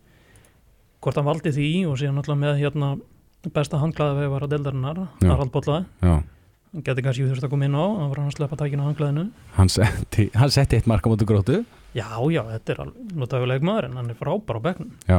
[1.02, 2.92] hvort hann valdi því og síðan náttúrulega með hérna
[3.52, 4.98] besta handklæði við var að deildarinnar.
[5.24, 6.12] Harald Bollaði, Já.
[6.72, 8.88] hann geti kannski þurft að koma inn á hann var hann að sleppa tækina á
[8.90, 9.24] handklæðinu
[9.58, 13.88] hann setti, hann setti eitt marka mútu gróttu Já, já, þetta er alveg notaðuleik maður
[13.90, 15.18] en hann er frábær á bekknum Já,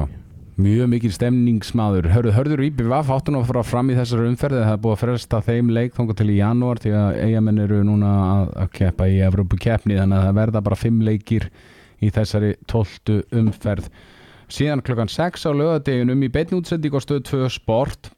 [0.60, 2.08] mjög mikil stemningsmaður.
[2.14, 5.02] Hörður, hörður IBVF áttu nú að fara fram í þessari umferði það er búið að
[5.02, 9.08] fresta þeim leik þangað til í janúar því að eigamenn eru núna að, að keppa
[9.10, 11.48] í Evrópu keppni þannig að það verða bara fimm leikir
[12.04, 13.90] í þessari tóltu umferð.
[14.54, 18.12] Síðan klokkan 6 á lögadeginum í beinni útsending á stöð 2 sport.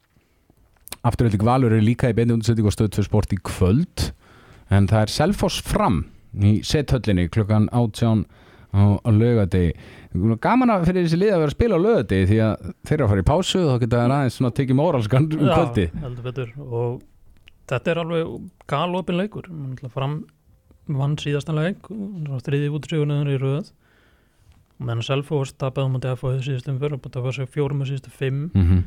[1.06, 4.10] Afturhalding Valur er líka í beinni útsending á stöð 2 sport í kvöld
[4.74, 6.02] en það er Selfoss fram
[6.36, 8.26] í sethöllinni klokkan 18
[8.76, 9.74] á, lögadegi
[10.44, 13.06] gaman að fyrir þessi lið að vera að spila á lögadegi því að þeir eru
[13.06, 16.54] að fara í pásu þá geta það aðeins svona tekið móralskan um kvöldi heldur betur.
[16.62, 17.02] Og
[17.72, 18.36] þetta er alveg
[18.72, 19.50] galopin leikur.
[19.94, 20.20] Fram
[20.86, 21.90] vann síðastan leik
[22.46, 23.72] þriði útryggunar í röð.
[24.76, 27.84] Og meðan Selfoss tapaði á mútið að fóðið síðustum fyrir og það var sér fjórum
[27.84, 28.50] og síðustu fimm.
[28.54, 28.82] Mm -hmm.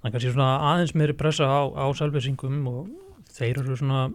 [0.00, 2.88] það er kannski svona aðeins meiri pressa á, á selvesingum og
[3.32, 4.10] þeir eru svona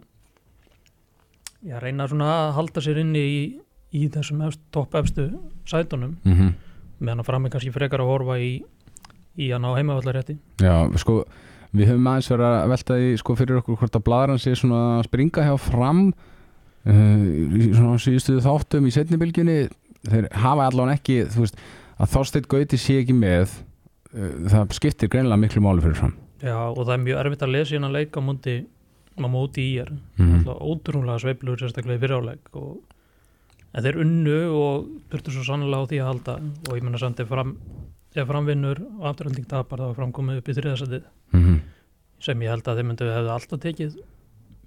[1.66, 3.60] já, reyna svona að halda sér inni í,
[3.96, 4.44] í þessum
[4.76, 5.30] topp efstu
[5.68, 6.54] sætunum Mm -hmm.
[7.00, 8.64] meðan að fram er kannski frekar að horfa í,
[9.38, 11.26] í að ná heimavallarétti Já, sko
[11.76, 15.00] við höfum aðeins verið að velta því sko fyrir okkur hvort að bladran sé svona
[15.00, 16.02] að springa hjá fram
[16.86, 17.24] uh,
[17.60, 19.58] í svona síðustu þáttum í setnibilgjunni
[20.06, 21.58] þeir hafa allan ekki þú veist,
[21.98, 23.58] að Þorsteinn Gauti sé ekki með
[24.14, 27.54] uh, það skiptir greinlega miklu máli fyrir fram Já, og það er mjög erfitt að
[27.56, 28.56] lesa hérna leik á móti,
[29.18, 30.50] á móti í er mm mm.
[30.62, 32.84] ótrúlega sveiflur sérstaklega í fyriráleik og
[33.76, 36.36] en þeir unnu og þurftu svo sannlega á því að halda
[36.70, 37.56] og ég menna samt ef fram
[38.16, 41.58] ef framvinnur og afturhalding tapar þá er framkomið upp í þriðasætið -hmm.
[42.24, 43.98] sem ég held að þeir myndu hefðu alltaf tekið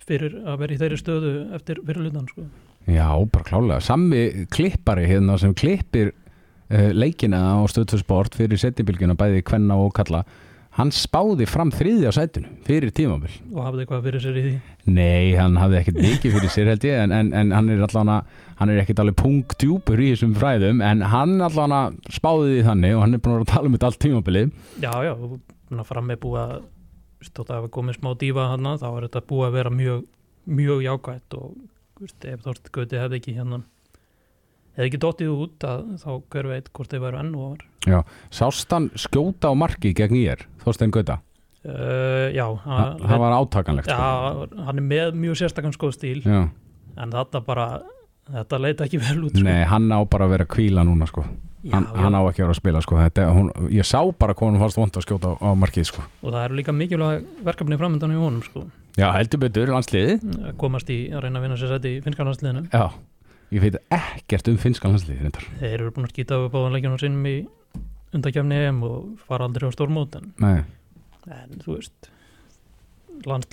[0.09, 2.47] fyrir að vera í þeirri stöðu eftir fyrirlutan sko.
[2.89, 3.81] Já, bara klálega.
[3.85, 10.25] Sammi klippari hérna sem klippir uh, leikina á stöðtöðsport fyrir setnibilgjuna bæði kvenna og kalla
[10.79, 13.33] hann spáði fram þriði á sætinu fyrir tímabil.
[13.53, 14.55] og hafði eitthvað fyrir sér í því?
[14.89, 17.85] Nei, hann hafði ekkert mikið fyrir sér held ég en, en, en hann er
[18.59, 23.05] hann er ekkert alveg punktjúpur í þessum fræðum en hann allan spáði því þannig og
[23.05, 24.53] hann er búin að tala um þetta allt tímabilið.
[24.83, 25.15] Já, já,
[25.87, 26.55] fram er búið að
[27.27, 30.05] stótt að hafa komið smá dífa hana þá er þetta búið að vera mjög
[30.59, 31.57] mjög jákvætt og
[32.01, 33.61] veist, ef Þorst Gauti hefði ekki hérna
[34.79, 37.99] hefði ekki dottið út að þá hver veit hvort þeir væru enn og var Já,
[38.35, 41.19] sást hann skjóta á marki gegn ég Þorstein Gauta,
[41.65, 43.99] uh, já, Þa- það var átakanlegt sko.
[43.99, 46.45] já, hann er með mjög sérstakann sko stíl Já.
[46.99, 47.69] en þetta bara
[48.29, 49.45] þetta leita ekki vel út sko.
[49.49, 51.25] Nei, hann á bara að vera kvíla núna sko.
[51.65, 52.97] já, hann, hann á ekki að vera að spila sko.
[53.01, 56.03] Þetta, hún, Ég sá bara hvað hún fannst vond að skjóta á, á markið sko.
[56.23, 58.67] og það eru líka mikilvæg verkefni framöndan í honum sko.
[58.99, 62.65] Já, heldur betur, landsliði að komast í að reyna að vinna sér sæti í finnskalansliðinu
[62.73, 62.91] Já,
[63.55, 65.45] ég veit ekkert um finnskan landsliði reyndar.
[65.61, 67.37] þeir eru búin að skýta upp á leikjunum sínum í
[68.17, 70.33] undakefni EM og fara aldrei á stórmót en,
[71.65, 72.11] þú veist
[73.29, 73.51] lands,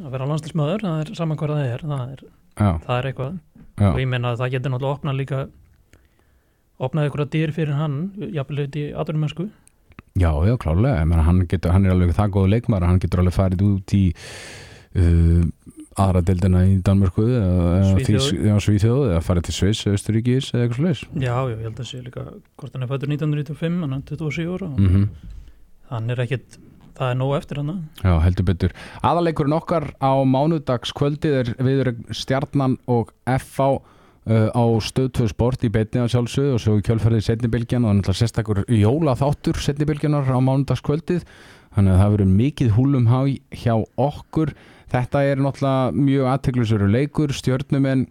[0.00, 2.26] að vera landslismöður það er saman hvað það er það er,
[2.58, 3.38] það er eitthvað.
[3.78, 5.40] Já, og ég meina að það getur náttúrulega opnað líka
[6.78, 7.96] opnað ykkur að dyr fyrir hann
[8.34, 9.48] jafnvel auðvitað í aðurumennsku
[10.18, 13.64] já, já, klálega hann, getur, hann er alveg það góð leikmar hann getur alveg farið
[13.66, 14.04] út í
[14.98, 15.44] uh,
[16.04, 18.28] aðra deildina í Danmörku eða, eða Svíþjóð.
[18.28, 21.82] Þýs- já, Svíþjóð eða farið til Sviss, Östuríkis eða eitthvað slags já, já, ég held
[21.82, 22.24] að sé líka
[22.58, 24.70] hvort hann er fættur 1995, hann er 27 ára.
[24.72, 25.08] Og mm
[25.88, 26.58] hann er ekkit
[26.98, 27.70] það er nóg eftir hann
[28.02, 28.72] Já, heldur betur.
[29.06, 33.68] Aðaleikurinn okkar á mánudagskvöldið er viður stjarnan og FH
[34.28, 38.00] uh, á stöðtöðu sport í beinni á sjálfsögðu og svo í kjölferðið setnibilgjan og er
[38.02, 41.24] náttúrulega sérstakur jóla þáttur setnibilgjanar á mánudagskvöldið
[41.78, 43.08] þannig að það verður mikið húlum
[43.54, 44.52] hjá okkur.
[44.88, 48.06] Þetta er náttúrulega mjög aðteglusveru leikur, stjörnumenn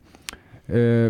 [0.72, 1.10] uh,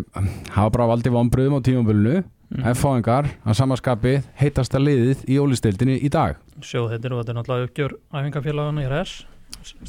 [0.54, 2.62] hafa bara valdið vonbröðum á tímabölinu mm.
[2.74, 6.38] F-fáingar að samaskapi heitasta liðið í ólisteildinni í dag.
[6.64, 9.18] sjóð þetta er náttúrulega uppgjör æfingafélagana í RS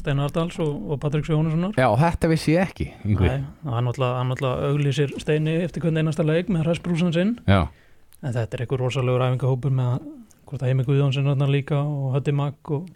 [0.00, 2.88] Steinar Ardals og, og Patrik Sjónussonar Já, þetta vissi ég ekki.
[3.06, 7.68] Nei, hann náttúrulega, auglýsir Steini eftir hvern einasta leik með RS-brúsan sinn Já.
[8.20, 10.08] en þetta er einhver rosalegur æfingahópur með að-
[10.50, 12.88] hvort að Heimi Guðjónsson þarna líka og Hötti Magg og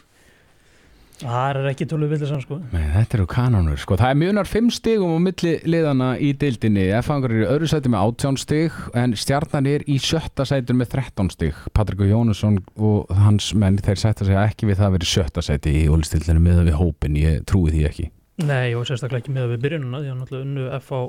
[1.20, 3.96] það er ekki tölu vildisann sko Nei, þetta eru kanónur, sko.
[4.00, 6.88] Það er mjönar fimm stigum á milli liðana í deildinni.
[6.98, 10.90] F-fangur eru í öðru sæti með 18 stig, en stjarnan er í sjötta sætur með
[10.96, 11.60] 13 stig.
[11.72, 15.76] Patrik Jónusson og hans menn, þeir sætta sig ekki við það að vera sjötta sæti
[15.84, 17.20] í ólistillinu með við hópin.
[17.22, 18.08] Ég trúi því ekki.
[18.42, 21.04] Nei, og sérstaklega ekki með við byrjununa því að náttúrulega unnu FH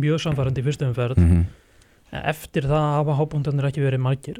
[0.00, 1.44] mjög samfærandi í fyrstu umferð Mm -hmm.
[2.30, 4.38] eftir það hafa hábúndarnir ekki verið margir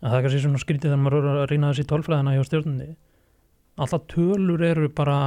[0.00, 2.90] það er kannski svona skrítið þegar maður er að reyna þessi tólfræðina hjá stjórnunni
[3.80, 5.18] alltaf tölur eru bara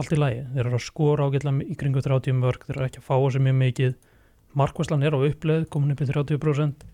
[0.00, 3.02] allt í lagi, þeir eru að skora ágætlega í kringu 30 mörg, þeir eru ekki
[3.02, 3.98] að fá þessi mjög mikið,
[4.56, 6.86] markvæslan er á uppleið komin upp í 30%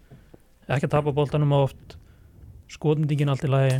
[0.67, 1.97] ekki að tapa boltanum á oft.
[2.73, 3.77] Skotendingin allt í lagi.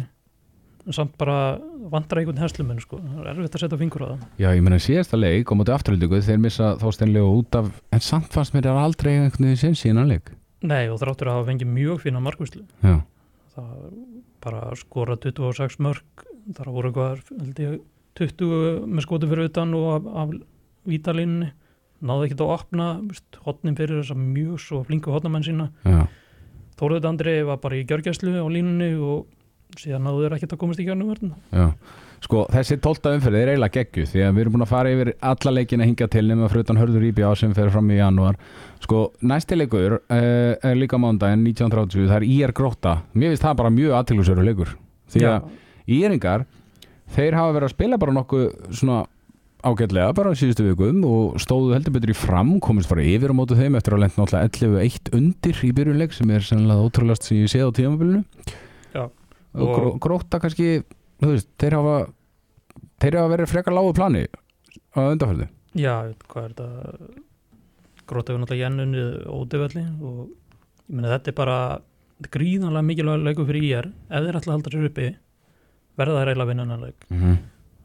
[0.87, 1.59] En samt bara
[1.90, 4.20] vantar einhvern herslumenn sko, það er erfitt að setja fingur á það.
[4.38, 8.55] Já, ég meina síðasta leik móti afturhaldingu þeir missa þósteinlega út af, en samt fannst
[8.55, 10.36] mér aldrei einhvern veginn síðan leik.
[10.64, 12.96] Nei, og þráttur að hafa fengið mjög fína markvæslu Já,
[13.56, 13.76] það
[14.44, 17.78] bara skora 26 mörg þar voru eitthvað held ég,
[18.16, 20.34] 20 með skotu fyrir utan og af, af
[20.88, 21.50] vítalínunni
[22.06, 22.86] náðu ekkert að opna
[23.46, 25.70] hotnin fyrir þess að mjög svo flingu hotnamenn sína.
[25.84, 26.06] Já,
[26.76, 29.24] Þóruð Andri var bara í gjörgæslu á línunni og
[29.76, 31.66] síðan náðu þeir ekkert að komast í gjörnum verðin já.
[32.24, 35.11] Sko, þessi tólta umferð er eiginlega geggju því að við erum búin að fara yfir
[35.31, 38.38] alla leikina hinga til nema frutan hörður íbjá sem fer fram í janúar.
[38.83, 40.16] Sko, næsti leikur uh,
[40.57, 44.72] er líka mándaginn 1930, það er IR Gróta mér finnst það bara mjög aðtilusöru leikur
[45.12, 45.50] því að
[45.98, 46.46] IRingar
[47.14, 48.48] þeir hafa verið að spila bara nokkuð
[48.81, 49.05] svona
[49.66, 53.38] ágætlega bara á síðustu vikum og stóðu heldur betur í fram komist bara yfir á
[53.38, 57.40] mótu þeim eftir að lenda náttúrulega 11-1 undir í byrjunleik sem er sennilega ótrúlegast sem
[57.40, 58.22] ég séð á tímabilinu.
[58.94, 59.09] Já.
[59.56, 60.82] Og Og- gró, gróta kannski
[61.20, 61.96] þú veist, þeir hafa
[63.00, 64.26] þeir hafa verið frekar lágu plani
[64.96, 67.22] á undarfældu Já, hvað er þetta.
[68.08, 70.28] Gróta við náttúrulega jennunni ódöfelli og
[70.88, 71.58] ég meina þetta er bara
[72.32, 75.08] gríðanlega mikilvæg leikur fyrir IR ef þeir ætla að halda sér uppi
[75.98, 77.36] verða þeir eiginlega að vinna hennar leik mm -hmm.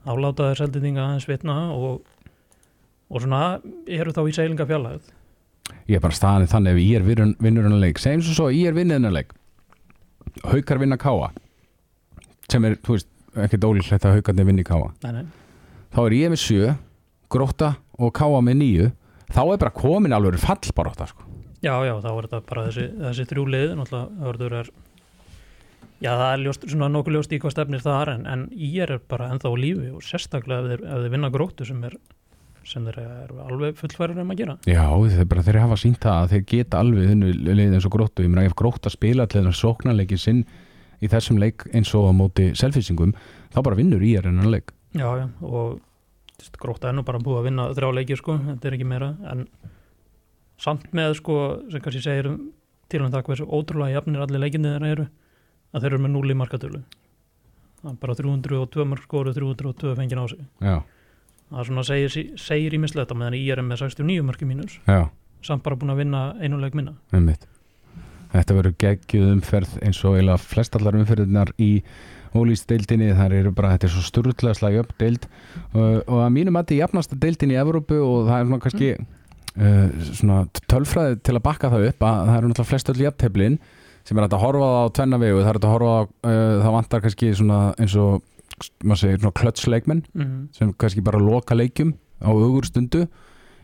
[0.07, 2.01] áláta þeir seldinga aðeins vitna og,
[3.09, 5.01] og svona eru þá í seilinga fjallæð
[5.87, 8.49] ég er bara staðan þannig ef ég er vinnur, vinnur hennar leik segjum svo svo
[8.51, 9.33] ég er vinnur hennar leik.
[10.43, 11.31] Haukar vinna káa
[12.49, 13.09] sem er, þú veist,
[13.45, 15.25] ekkert ólíklegt að haukarnir vinni káa nei, nei.
[15.93, 16.75] þá er ég með sjö,
[17.31, 18.91] gróta og káa með nýju
[19.31, 21.27] þá er bara komin alveg fall bara átta sko.
[21.61, 24.71] Já, já, þá er þetta bara þessi, þessi þrjú lið náttúrulega hörður er
[26.01, 29.03] já, það er ljóst, svona nokkuð ljóst í hvað stefnir þar en, en IR er
[29.11, 31.99] bara ennþá lífi og sérstaklega ef þeir, ef þeir vinna gróttu sem er
[32.65, 36.17] sem þeir eru alveg fullfærir um að gera Já, þeir, bara, þeir hafa sínt það
[36.17, 39.39] að þeir geta alveg þennu leið eins og gróttu, ég meina ef gróta spila allir
[39.39, 40.43] þennan sóknarleiki sinn
[41.01, 43.15] í þessum leik eins og á móti selfisingum
[43.53, 44.73] þá bara vinnur í er hennan leik.
[44.93, 45.79] Já, já, og
[46.61, 49.45] grótta er nú bara búið að vinna þrjá leiki sko, þetta er ekki meira en
[50.61, 51.37] samt með sko,
[51.71, 52.39] sem kannski segir um,
[52.91, 55.05] til um það hversu ótrúlega jafnir allir leikinni þeirra eru
[55.71, 56.81] að þeir eru með núli markatölu.
[57.81, 60.43] Það er bara 302 mark skoru 302 fengið á sig.
[60.61, 60.75] Já,
[61.49, 64.77] það svona segir, segir ímislegt á meðan ég er með 69 marki mínus.
[64.85, 65.07] Já,
[65.45, 66.97] samt bara búin að vinna einuleik minna.
[67.15, 67.47] Einmitt.
[68.31, 71.71] Þetta verður geggjuð umferð eins og eiginlega flestallar umferðinar í
[72.31, 75.25] ólýst-deildinni, þar eru bara, þetta er svo sturðlega slag upp deild.
[75.73, 78.63] Og, og að mínum að þetta er jafnasta deildin í Evrópu og það er svona
[78.65, 80.39] kannski uh, svona
[80.71, 83.57] tölfræði til að bakka það upp að það eru náttúrulega flest öll jafnteflin
[84.07, 87.03] sem er að horfa á tvenna vegu, það er að horfa á uh, það vantar
[87.03, 88.21] kannski svona eins og
[88.85, 90.39] maður segir svona klötsleikmenn mm.
[90.55, 93.05] sem kannski bara loka leikjum á augur stundu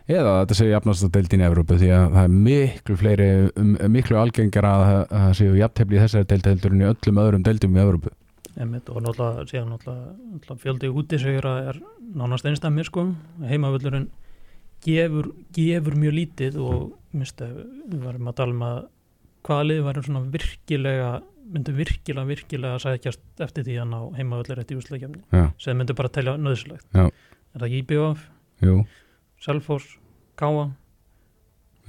[0.08, 3.28] eða þetta séu jafnast að deildin í Evrópu því að það er miklu fleiri
[3.98, 7.44] miklu algengar að það- að séu jafntefli í þessari deild heldur en í öllum öðrum
[7.44, 8.14] deildum í Evrópu.
[8.58, 11.82] Einmitt, og náttúrulega, síðan náttúrulega, náttúrulega fjöldi útisegra er
[12.18, 13.04] nánast einstæmi sko,
[13.46, 14.08] heimavöllurinn
[14.82, 18.80] gefur, gefur mjög lítið og minnst, við varum að tala um að
[19.48, 21.10] hvaða lið varum svona virkilega
[21.48, 25.22] myndu virkilega, virkilega sækjast eftir því að ná heimavöllur eftir úsleikjafni
[25.64, 27.06] sem myndu bara telja nöðsilegt Já.
[27.08, 28.26] er það IBF,
[28.66, 28.74] jú,
[29.44, 29.98] Selfoss,
[30.38, 30.72] Káa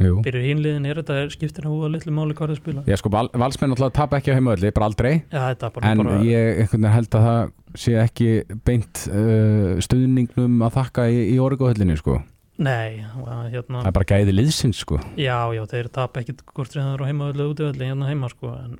[0.03, 0.21] jú.
[0.27, 2.85] Fyrir hinliðin er þetta skiptir húa litlu máli hvað það spila.
[2.91, 5.13] Ég sko, val, valsmenn alltaf tapa ekki á heimaölli, bara aldrei.
[5.33, 8.29] Já, er bara, en bara ég held að það sé ekki
[8.67, 12.21] beint uh, stuðningnum að þakka í, í orguhöllinni sko.
[12.59, 13.05] Nei,
[13.53, 14.99] hérna það er bara gæði liðsins sko.
[15.19, 18.51] Já, já, þeir tapa ekkit hvort það eru á heimavalli og útivalli hérna heima sko
[18.59, 18.73] en,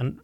[0.00, 0.14] en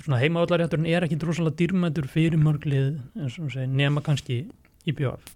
[0.00, 4.46] svona heimavallarjátturinn er ekki drosalega dýrmætur fyrir mörglið eins og segi, nema kannski
[4.88, 5.28] í bjóf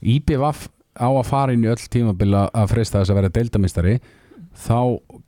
[0.00, 3.94] IBVF á að fara inn í öll tímabila að freysta þess að vera deildamistari
[4.60, 4.80] þá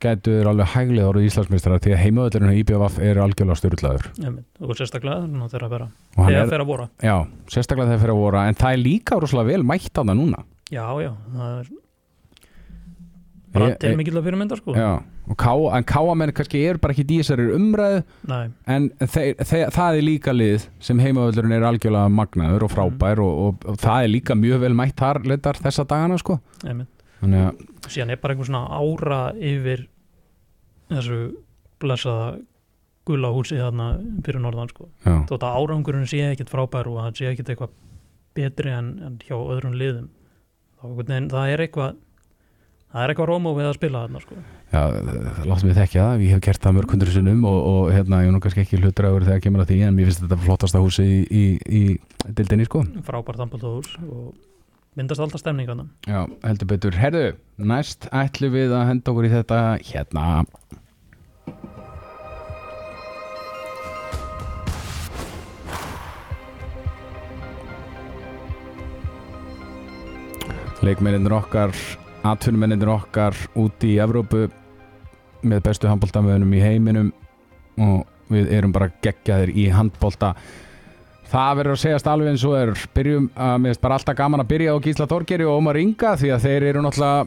[0.03, 4.09] getur alveg hæglega orðið Íslandsmeistara því að heimaöllurinn á IBVF er algjörlega styrlaður.
[4.59, 5.87] Og sérstaklega þegar að vera.
[6.17, 6.89] Og hann þegar er, að vora.
[6.99, 7.15] Já,
[7.53, 10.43] sérstaklega þegar fyrir að voru en það er líka rosalega vel mætt að það núna.
[10.73, 11.71] Já, já, það er
[13.53, 14.73] bara til mikill að fyrir myndar sko.
[14.77, 14.89] Já,
[15.39, 18.41] ká, en káamenn kannski eru bara ekki í þessari umræðu Nei,
[18.75, 23.43] en þeir, þeir, það er líka lið sem heimavöllurinn er algjörlega magnaður og frábær og,
[23.45, 26.39] og, og það er líka mjög vel mætt þar leitar þessa dagana sko.
[26.63, 29.85] Þannig að, síðan er bara einhver svona ára yfir
[30.91, 31.21] þessu
[31.83, 32.33] blessaða
[33.07, 34.89] gula húsi þarna fyrir norðan sko.
[35.05, 37.73] Já, þótt að árangurinn sé ekkit frábær og hann sé ekkit eitthvað
[38.33, 40.09] betri en, en hjá öðrum liðum
[40.79, 41.99] þá einhvern það er eitthvað
[42.93, 44.39] það er eitthvað rómó við að spila þarna sko.
[44.73, 44.81] Já
[45.49, 46.23] láttum við þekkja það.
[46.23, 48.81] Ég hef gert það mörg hundur sinnum og, og hérna, ég er nú kannski ekki
[48.81, 51.83] hlutræður þegar kemur að því en mér finnst þetta flottasta húsi í, í, í
[52.29, 52.83] dildinni sko.
[53.07, 54.33] Frábært handbóltóðhús og
[54.93, 57.25] myndast alltaf stemning þarna já, heldur betur, herðu,
[57.57, 60.43] næst ætlum við að henda okkur í þetta hérna.
[70.83, 71.71] Leikmennir okkar
[72.23, 74.47] atvinnumennir okkar úti í Evrópu
[75.43, 77.09] með bestu handbóltamöðunum í heiminum
[77.83, 80.33] og við erum bara geggjaðir í handbólta
[81.33, 82.71] það verður að segjast alveg eins og er.
[82.93, 86.13] Byrjum að mér finnst bara alltaf gaman að byrja á Gísla Þorgeri og Ómar Inga
[86.19, 87.25] því að þeir eru náttúrulega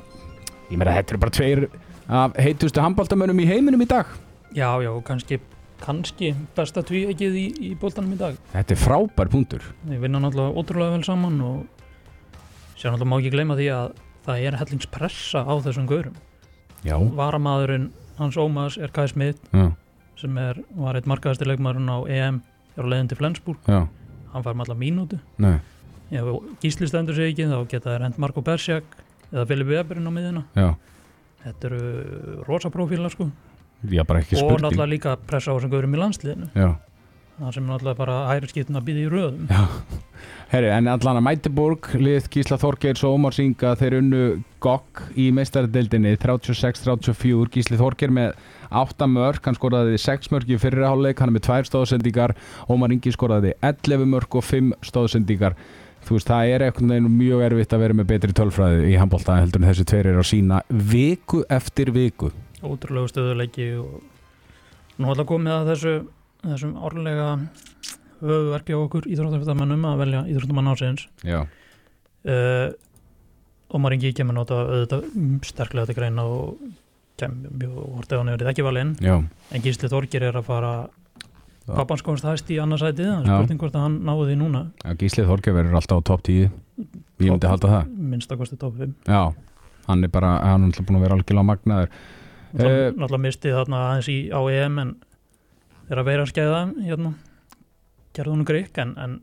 [0.70, 1.66] ég meina þetta eru bara tveir
[2.06, 4.11] af heitustu handbóltamönnum í heiminum í dag.
[4.54, 5.40] Já, já, og kannski,
[5.82, 8.38] kannski besta tvíegið í, í bóltanum í dag.
[8.54, 9.66] Þetta er frábær punktur.
[9.88, 11.56] Þeir vinna náttúrulega ótrúlega vel saman og
[12.78, 13.90] sér náttúrulega má ekki gleyma því að
[14.26, 16.16] það er hellingspressa á þessum gaurum.
[16.86, 19.70] Já, varamadurinn hans Ómas er Kai Smith já,
[20.20, 22.42] sem er, var eitt markaðasti leikmarinn á EM
[22.76, 23.58] hér á leiðin til Flensburg.
[23.70, 23.86] Já,
[24.32, 25.20] hann fær með alla mínútu.
[25.42, 25.56] Nei,
[26.12, 26.30] ef
[26.62, 28.98] Gísli stendur sig ekki þá geta þeir hent Marko Bersjak
[29.32, 30.68] eða Filip Weberinn á miðina já.
[31.46, 31.80] Þetta eru
[32.46, 33.28] rosa profílar sko.
[33.86, 36.48] Og náttúrulega líka pressa á þessum gaurum í landsliðinu.
[36.56, 36.72] Já,
[37.38, 39.49] það sem náttúrulega bara hægri skiptin að býða í röðum.
[39.51, 39.62] Já.
[40.46, 44.20] Herri, en allan að Mætiborg, lið Gísla Þorgeirs og Ómar Singa, þeir unnu
[44.62, 48.37] GOG í meistaradeildinni 36-34, Gísli Þorgeir með
[48.70, 52.37] 8 mörg, hann skoraði 6 mörg í fyrri hálfleik, hann er með 2 stóðsendingar
[52.70, 55.59] Ómar Ingi skoraði 11 mörg og 5 stóðsendingar
[56.07, 59.40] þú veist, það er einhvern veginn mjög erfitt að vera með betri tölfræði í handbólta
[59.40, 62.30] heldur en þessi tveir eru að sína viku eftir viku.
[62.62, 63.97] Ótrúlegu stöðuleiki og
[65.01, 65.95] nú ætla að komið að þessu
[66.55, 67.28] þessum árlega
[68.22, 71.40] höfuverki á okkur íþróttafættamennum að velja íþróttamann ásins Já,
[72.26, 72.68] uh,
[73.76, 75.09] Ómar Ingi kemur nota auðvitað
[75.44, 76.61] sterklega til greina og
[77.18, 80.72] kemur hortið á nefnir ekki valinn en Gísli Þorgir er að fara
[81.66, 84.61] pappans komst hæst í annarsætið það er spurning hvort að hann náði því núna.
[84.84, 87.88] Já Gísli Þorgeir verður alltaf á topp 10 ég myndi halda það.
[88.12, 89.22] minnstakosti top 5 Já,
[89.88, 91.90] hann er bara, hann er alltaf búin að vera algjörlega magnaður.
[92.57, 92.92] Náttúrulega Eh.
[92.94, 94.92] náttúrulega mistið þarna aðeins í, á EM en
[95.87, 97.12] þegar að vera skeiða hérna,
[98.16, 99.18] gerði hún grikk en, en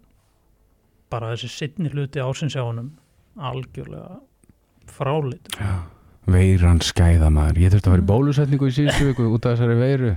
[1.14, 2.92] bara þessi sittni hluti ásins á honum
[3.38, 4.20] algjörlega
[4.94, 5.50] frálit
[6.24, 7.58] Veiran skæða maður.
[7.60, 10.12] Ég þurfti að fara í bólusetningu í síðustu viku út af þessari veiru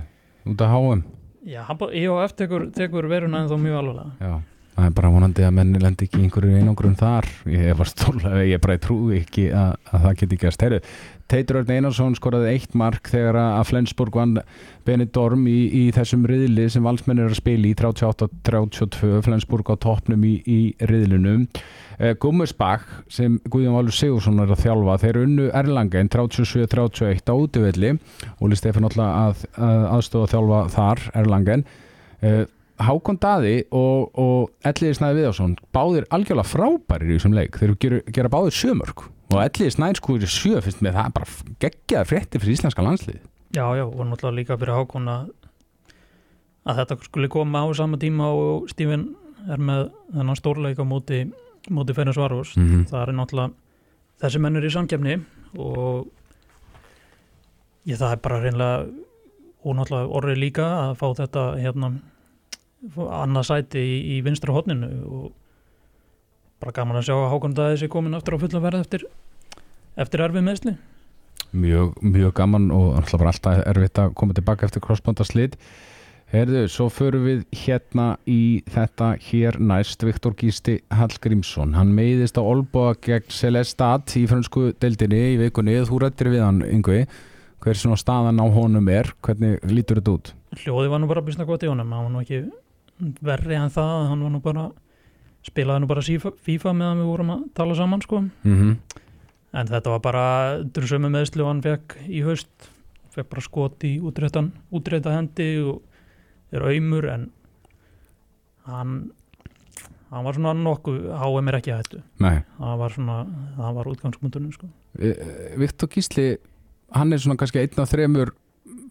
[0.47, 1.01] út af HM
[1.47, 4.13] Já, hann bara- IOF tekur, tekur veruna en þó mjög alvarlega.
[4.19, 4.31] Já,
[4.77, 7.27] það er bara vonandi að menni lendi ekki einhverju einangrun þar.
[7.47, 10.79] Ég var stóla, ég bara trúi ekki að, að það geti gæst Heru,
[11.27, 14.37] Teitur Örn Einarsson skoraði eitt mark þegar að Flensburg vann
[14.87, 20.23] Benidorm í, í þessum riðli sem valsmenn er að spila í 38-32 Flensburg á toppnum
[20.23, 26.11] í, í riðlunum uh, Gummersbach sem Guðjón Valur Sigursson er að þjálfa þeir unnu Erlangen
[26.13, 27.97] 37-31 á útivelli.
[28.39, 31.67] Og Lý Stefán alltaf að, að aðstofa að þjálfa þar Erlangen.
[32.23, 32.45] Uh,
[32.77, 37.57] Hákon Daði og, og Elliði Snæði Viðarsson báðir algjörlega frábærir í þessum leik.
[37.59, 42.09] Þeir gera, gera báðir sjömörk og Elliði Snæði er sjö finnst með það bara geggjaði
[42.11, 43.19] frétti fyrir íslenska landslið
[43.55, 45.29] Já, já, og náttúrulega líka fyrir Hákon að,
[46.67, 49.07] þetta skulle koma á sama tíma og Stífin
[49.47, 51.21] er með þennan stórleika móti,
[51.71, 52.57] móti Feirins Varvors.
[52.57, 52.89] mm -hmm.
[52.89, 53.53] Það er náttúrulega
[54.21, 55.19] þessi mennur í samkefni
[55.57, 56.07] og
[57.85, 58.87] ég það er bara reynilega
[59.63, 61.91] og náttúrulega orðið líka að fá þetta hérna
[62.97, 65.31] annað sæti í, í vinstra hodninu og
[66.61, 69.03] bara gaman að sjá að Hákon Daði sé komin aftur á fulla verð eftir,
[69.97, 70.77] eftir erfið meðsli.
[71.51, 75.55] mjög, mjög gaman og alltaf bara alltaf erfitt að koma tilbaka eftir crossbandaslit
[76.27, 81.71] Herðu, svo förum við hérna í þetta hér næst Viktor Gísti Hallgrímsson.
[81.77, 85.77] Hann meiðist á Olboa gegn Celestat í fransku deildinni í vikunni.
[85.87, 87.05] Þú rættir við hann yngvi.
[87.63, 89.13] Hver svona staðan á honum er?
[89.23, 90.33] Hvernig lítur þetta út?
[90.65, 92.41] Hljóði var nú bara bísna gott í honum, hann var nú ekki
[93.23, 94.67] verri en það, hann var nú bara
[95.47, 98.23] spilaði nú bara FIFA, meðan við vorum að tala saman sko.
[98.43, 98.77] Mm
[99.57, 100.23] en þetta var bara
[100.63, 102.69] drursömu meðslu og hann fekk í haust.
[103.15, 105.79] Fekk bara skot í útréttan útrétta hendi og
[106.53, 107.29] er auðmur en
[108.67, 108.97] hann
[110.11, 113.17] hann var svona nokkuð HM er ekki að Nei, það var svona,
[113.57, 114.69] það var útgangspunktunum sko.
[114.99, 116.29] E, e, Viktor Gísli
[116.95, 118.31] hann er svona kannski einn af þremur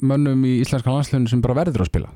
[0.05, 2.13] mönnum í íslenska landsleginu sem bara verður að spila.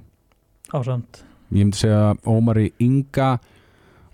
[0.74, 3.32] Ásamt ég myndi segja Ómari Inga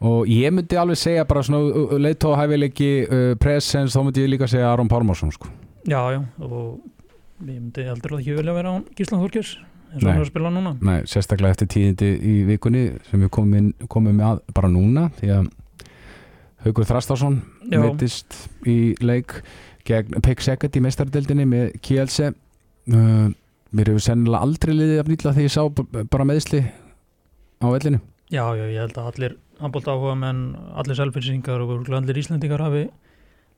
[0.00, 4.48] og ég myndi alveg segja bara svona leitóða hæfileiki uh, presens, þá myndi ég líka
[4.50, 5.48] segja Aron Pálmarsson sko.
[5.86, 6.80] já, já, og
[7.46, 9.56] ég myndi aldrei ekki vilja vera án Gíslan Þorkis
[9.92, 13.30] eins og hann er að spila núna Nei, sérstaklega eftir tíðindi í vikunni sem við
[13.36, 15.48] komum, komum með að bara núna því að
[16.66, 17.38] Haugur Þrastásson
[17.70, 17.78] Já.
[17.78, 19.38] meitist í leik
[19.86, 23.28] gegn Pek Sekket í meistardeldinni með Kielse uh,
[23.76, 26.62] mér hefur sennilega aldrei liðið af nýtla þegar ég sá bara meðsli
[27.62, 32.20] á vellinu Já, já, ég held að allir handbólt áhuga menn, allir selfinsingar og allir
[32.20, 32.86] Íslendingar hafi,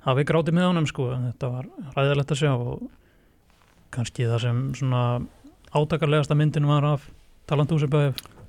[0.07, 2.89] hafi grátið með honum sko, þetta var ræðilegt að sjá og
[3.95, 5.05] kannski það sem svona
[5.75, 7.09] átakarlegasta myndin var af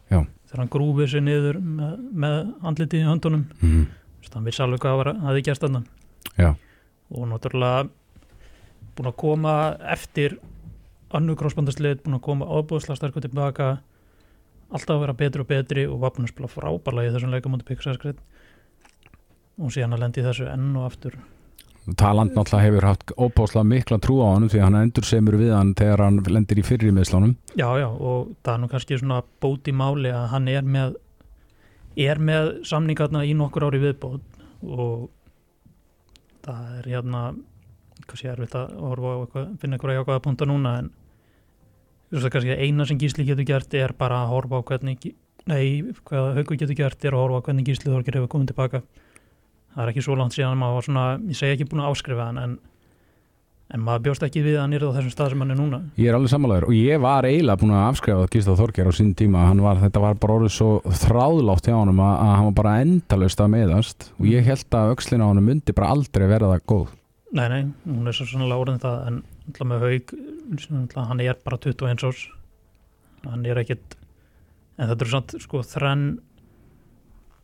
[0.09, 0.25] Já.
[0.49, 3.83] þegar hann grúfið sér niður með, með andlitið í höndunum mm.
[4.19, 5.83] Þess, hann vissi alveg hvað var, hafi gerst þarna
[6.39, 6.55] Já.
[7.13, 7.89] og náttúrulega
[8.97, 9.53] búin að koma
[9.93, 10.39] eftir
[11.15, 13.69] annu krossbandaslið, búin að koma ábúðslega sterkur tilbaka
[14.69, 18.21] alltaf að vera betri og betri og að spila frábærlega í þessum leikamóti Pixarskritt
[19.59, 21.17] og síðan að lendi þessu enn og aftur.
[21.97, 25.73] Taland náttúrulega hefur haft óbáslega mikla trú á hann því hann endur semur við hann
[25.77, 29.67] þegar hann lendir í fyrri meðslánum já já og það er nú kannski svona bót
[29.71, 30.99] í máli að hann er með
[31.99, 34.39] er með samningarna í nokkur ári viðbót.
[34.63, 35.09] Og
[36.45, 37.23] það er hérna
[38.05, 40.91] kannski erfitt að á eitthvað, finna eitthvað jákvæða punta núna en
[42.09, 45.11] þú veist að kannski eina sem Gísli getur gert er bara að horfa á hvernig
[45.49, 48.81] nei, hvað Haukur getur gert er að horfa á hvernig Gísli Þorgir hefur komið tilbaka.
[49.75, 52.25] Það er ekki svo langt síðan maður var svona, ég segi ekki búin að áskrifa
[52.25, 52.55] hann en,
[53.69, 55.81] en maður bjóst ekki við að hann er á þessum stað sem hann er núna.
[56.01, 59.11] Ég er alveg sammálaður og ég var eiginlega búin að afskrifa Gísla Þorger á sín
[59.17, 59.45] tíma.
[59.45, 60.69] Hann var, þetta var bara orðið svo
[61.05, 64.95] þráðlátt hjá honum að, að hann var bara endalaust að meðast og ég held að
[64.95, 66.95] öxlin á honum myndi bara aldrei verða það góð.
[67.29, 69.21] Nei, nei, hún er svo sannlega orðin það en
[69.67, 70.13] með haug
[70.95, 72.25] hann er bara 21 árs.
[73.25, 73.97] Hann er ekkit
[74.79, 76.07] en þetta er samt sko þrenn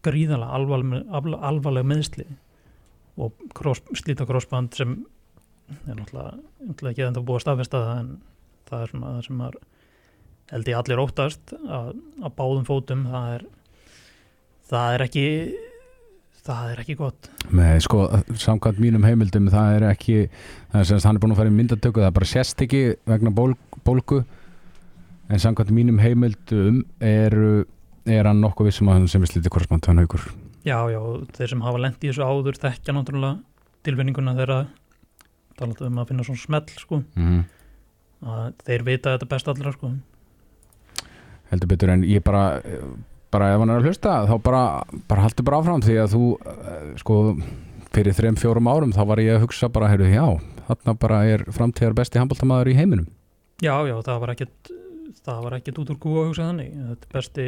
[0.06, 2.26] alvarleg, alvarleg, alvarleg meðsli
[3.18, 5.00] og cross, slíta crossband sem
[5.88, 8.12] er náttúrulega, náttúrulega ekki enda búið að staðfesta það en
[8.70, 9.58] það er svona það sem er
[10.52, 11.90] held ég allir óttast að,
[12.22, 13.48] að báðum fótum það er
[14.70, 15.26] það er ekki
[16.46, 18.06] það er ekki gott Nei, sko,
[18.42, 20.18] samkvæmt mínum heimildum það er ekki,
[20.72, 22.84] það er semst hann er búin að fara í myndatöku, það er bara sérst ekki
[23.10, 23.56] vegna ból,
[23.88, 24.22] bólgu
[25.30, 27.38] en samkvæmt mínum heimildum er,
[28.06, 30.26] er hann nokkuð vissum að hann sem er slítið korrespond hann haukur
[30.66, 31.02] Já, já,
[31.38, 33.36] þeir sem hafa lent í þessu áður þekkja náttúrulega
[33.86, 34.60] tilvinninguna þeirra
[35.60, 37.42] talað um að finna svona smell sko, mm.
[38.66, 39.92] þeir vita þetta best allra sko.
[41.52, 42.48] heldur betur en ég bara
[43.34, 44.64] bara ef hann er að hlusta þá bara,
[45.10, 46.24] bara haldur bara áfram því að þú
[46.54, 47.20] eh, sko
[47.96, 50.26] fyrir þreim fjórum árum þá var ég að hugsa bara heyrðu já,
[50.68, 53.08] þarna bara er framtíðar besti handbóltamaður í heiminum.
[53.64, 54.74] Já, já, það var ekkert
[55.26, 56.74] það var ekkert út úr kúa að hugsa þannig.
[56.90, 57.46] Þetta er besti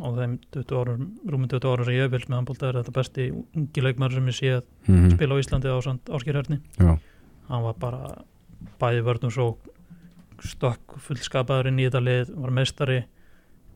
[0.00, 2.94] á þeim 20 árum, rúmum 20 árum sem ég hef vilt með handbólta er þetta
[2.96, 5.76] besti ungi leikmar sem ég sé að mm spila á Íslandi á
[6.16, 6.92] Áskirherni Já,
[7.50, 8.00] hann var bara
[8.80, 9.48] bæði vörnum svo
[10.42, 13.02] stökk fullskapaður inn í þetta lið var meistari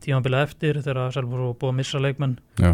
[0.03, 2.37] tímanbila eftir þegar Selfoss var búið að missa leikmenn.
[2.61, 2.73] Já,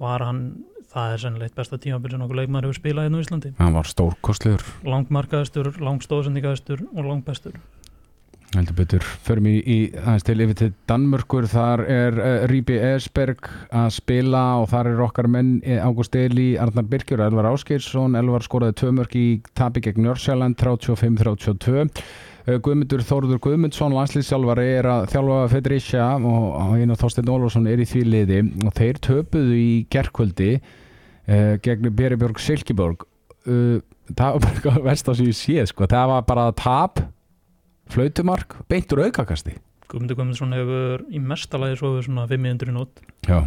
[0.00, 0.44] var hann,
[0.92, 3.52] það er sennilegt besta tímanbila sem okkur leikmenn hefur spilað hérna á Íslandi.
[3.58, 4.64] Hann var stórkostlegur.
[4.86, 7.60] Langmarkaðistur, langstóðsendingaðistur og langbestur
[8.56, 13.46] heldur betur, förum í, í aðeins til yfir til Danmörkur, þar er uh, Ríbi Esberg
[13.76, 18.42] að spila og þar er okkar menn eh, Ágúst Eli, Arnar Birkjur, Elvar Áskeirsson Elvar
[18.42, 19.28] skoraði tvö mörg í
[19.58, 26.74] tapi gegn Njörsjáland 35-32 uh, Guðmundur Þóruður Guðmundsson landslýsjálfari er að þjálfa Federicia og, og
[26.74, 28.42] einu Þorstein Ólafsson er í því liði.
[28.66, 33.06] Og þeir töpuðu í gerkvöldi uh, gegn Beribjörg Silkeborg.
[33.46, 33.78] Uh,
[34.10, 35.86] það var bara verst á sem ég sé sko.
[35.86, 37.04] það var bara tap
[37.94, 39.56] flautumark, beintur aukakasti.
[39.90, 43.40] Guðmundur Guðmundsson hefur í mestalagi svofið svona 500 nót Já.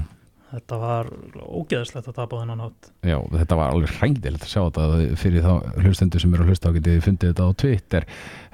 [0.51, 5.19] þetta var ógeðslegt að tapa þennan nátt Já, þetta var alveg hrængdilegt að sjá þetta
[5.21, 5.53] fyrir þá
[5.85, 8.07] hlustendur sem eru að hlusta á getið fundið þetta á Twitter.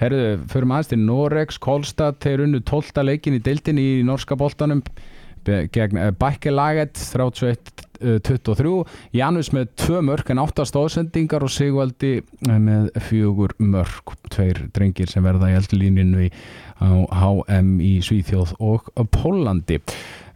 [0.03, 3.05] Herðu, förum aðeins til Norex Kolstad, þeir unnu 12.
[3.09, 4.85] leikin í deildin í norska bóltanum
[5.49, 8.73] gegn eh, Bækkelaget 31 23,
[9.15, 15.11] Janus með 2 mörg en 8 stóðsendingar og Sigvaldi eh, með 4 mörg tveir drengir
[15.11, 16.31] sem verða í eldlíninu í
[16.79, 19.81] HM í Svíþjóð og Pólandi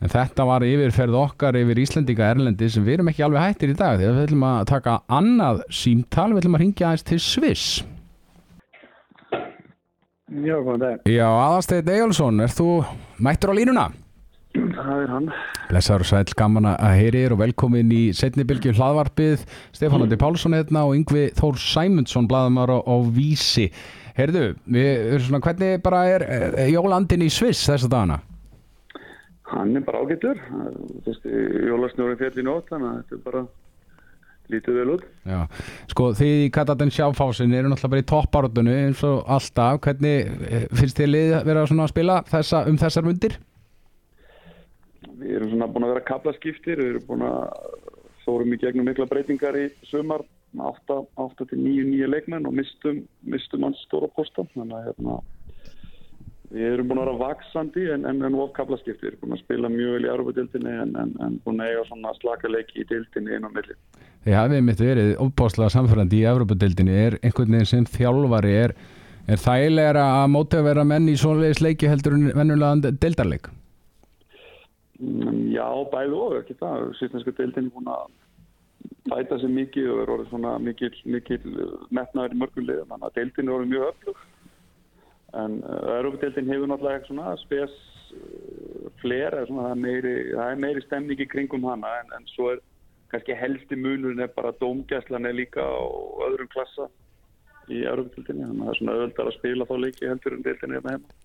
[0.03, 3.79] en þetta var yfirferð okkar yfir Íslandika Erlendi sem við erum ekki alveg hættir í
[3.79, 7.19] dag því að við ætlum að taka annað símtal, við ætlum að ringja aðeins til
[7.23, 7.67] Sviss.
[10.33, 12.69] Já, góðan dag Já, Aðarsteit Ejálsson, er þú
[13.23, 13.91] mættur á línuna?
[14.53, 15.29] Það er hann.
[15.71, 20.53] Blessaður sæl, gaman að heyri þér og velkomin í setni bylgju hlaðvarpið Stefán Andi Pálsson
[20.53, 23.71] hérna og Yngvi Þór Sæmundsson blaðumar á, Vísi
[24.13, 28.19] Heyrðu, við svona, hvernig bara er, er jólandin í Sviss þessa dagana?
[29.49, 30.37] Hann er bara ágættur.
[31.09, 33.41] Jólasnjóri fjall í nótt, þannig að þetta er bara
[34.53, 35.07] lítið vel út.
[35.25, 35.39] Já,
[35.89, 40.67] sko þið í Kataten sjáfásin eru náttúrulega bara í toppáröndunni eins og alltaf, hvernig eh,
[40.77, 43.39] finnst þið liðið að vera að spila þessa, um þessar mundir?
[45.23, 47.43] Við erum svona búin að vera kaplaskiptir, við erum búin að
[48.23, 53.65] fórum í gegnum mikla breytingar í sumar, 8 til 9 nýja leikmenn og mistum, mistum
[53.65, 54.45] hans stóra posta.
[54.53, 55.17] Þannig að hérna,
[56.53, 59.15] við erum búin að vera vaksandi en, en, en of kaplaskiptir.
[59.15, 62.51] Við erum búin að spila mjög vel í Arubadildinni en, en, búin að eiga slaka
[62.51, 63.79] leiki í dildinni inn á milli.
[64.23, 68.75] Þið hafið mitt verið óbáslega samfærandi í Evropadeildinni, er einhvern veginn sem þjálfari er,
[69.27, 73.49] er þægilega að móti að vera menn í svoleiðis leiki heldur en vennulega deildarleik?
[75.03, 76.91] Mm, Já, bæði og ekki það.
[76.99, 78.11] Sýtnensku deildin er búin að
[79.11, 81.41] bæta sér mikið og er orðið svona mikil, mikil
[81.91, 82.93] metnaður í mörgum liðum.
[82.93, 84.21] Þannig að deildin er orðið mjög öflug.
[85.43, 85.57] En
[85.97, 87.73] Európa-deildin hefur náttúrulega eitthvað svona spes
[88.13, 92.13] uh, fler, eða svona, það, er meiri, það er meiri stemning í kringum hana en,
[92.19, 92.61] en svo er
[93.13, 95.81] kannski helsti munurinn er bara dómgæslan er líka á
[96.29, 96.87] öðrum klassa
[97.67, 98.45] í Európa-deildinni.
[98.45, 100.95] Þannig að það er svona öðvöldar að spila þá leiki heldur en deildin er hérna
[100.97, 101.19] heima.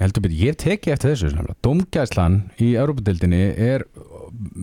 [0.00, 3.84] Heldur betur, ég teki eftir þessu svona, Dómgæslan í Európa-deildinni er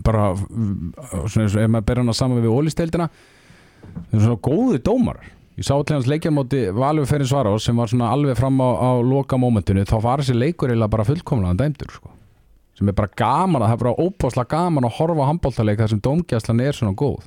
[0.03, 5.21] bara svona ef maður ber hana saman við ólisteildina það er svona góði dómar
[5.55, 8.89] ég sá til hans leikjarmóti Valur Ferrin Svarás sem var svona alveg fram á, á
[8.99, 12.11] loka mómentinu, þá var þessi leikur eiginlega bara fullkomlega dæmdur sko.
[12.77, 15.93] sem er bara gaman að, það er bara óbáslega gaman að horfa á handbóltaleik þar
[15.93, 17.23] sem Dómgæslan er svona góð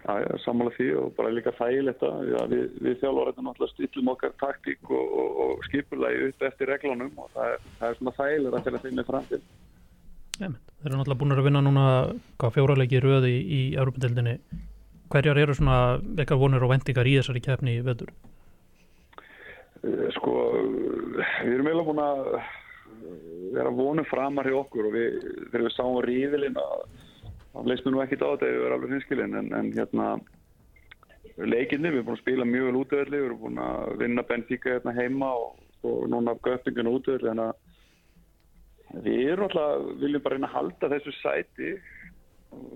[0.00, 4.32] Ég er sammála því og bara líka þægilegt að við, við þjálfurinn náttúrulega stýtlum okkar
[4.40, 8.56] taktík og, og, og skipulagi upp eftir reglunum og það er, það er svona þægilegt
[8.56, 9.44] að finna þeim með framtíð.
[10.40, 11.84] Þeir eru náttúrulega búin að vinna núna
[12.40, 14.38] hvað fjóralegi röði í, í Európa-deildinni
[15.10, 15.76] hverjar eru svona
[16.14, 18.12] eitthvað vonir og vendingar í þessari keppni í vetur?
[19.84, 20.34] Eh, Sko,
[21.44, 22.32] við erum eiginlega búin að
[23.50, 26.99] vera vonum framar hjá okkur og við, þegar við sáum ríðilinn að það
[27.54, 30.10] leist mér nú ekkit á þetta ef við erum alveg hinskilin en, en hérna
[31.40, 34.76] leikinni, við erum búin að spila mjög vel útöðli, við erum búin að vinna Benfica
[34.76, 40.50] hérna heima og, og núna göppinguna útöðli en að við erum alltaf, viljum bara reyna
[40.50, 41.72] að halda þessu sæti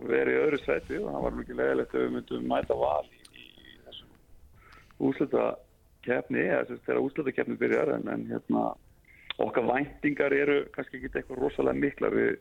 [0.07, 3.45] vera í öðru sæti og það var mikið leðilegt að við myndum mæta val í,
[3.45, 5.47] í þessum úslita
[6.07, 8.65] keppni, eða þess að þegar úslita keppni byrjar en, en hérna
[9.43, 12.37] okkar væntingar eru kannski ekki eitthvað rosalega mikla við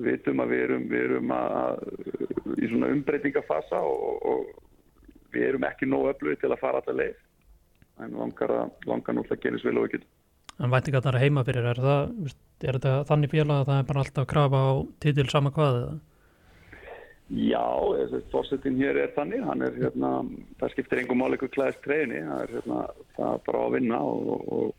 [0.00, 1.82] vitum að við erum, við erum að,
[2.56, 7.18] í svona umbreytingafasa og, og við erum ekki nóg öflugið til að fara alltaf leið
[8.00, 10.12] en langar, að, langar náttúrulega að genast vel og getum.
[10.60, 12.30] En væntingar það er heima fyrir, er, það,
[12.64, 14.70] er þetta þannig félag að það er bara alltaf að krafa á
[15.04, 15.98] titil sama hvað eða?
[17.30, 17.66] Já,
[18.32, 20.08] fórsetin hér er þannig, hann er hérna,
[20.58, 22.80] það skiptir engum mál eitthvað klæðist treyni, það er hérna,
[23.14, 24.72] það er bara að vinna og, og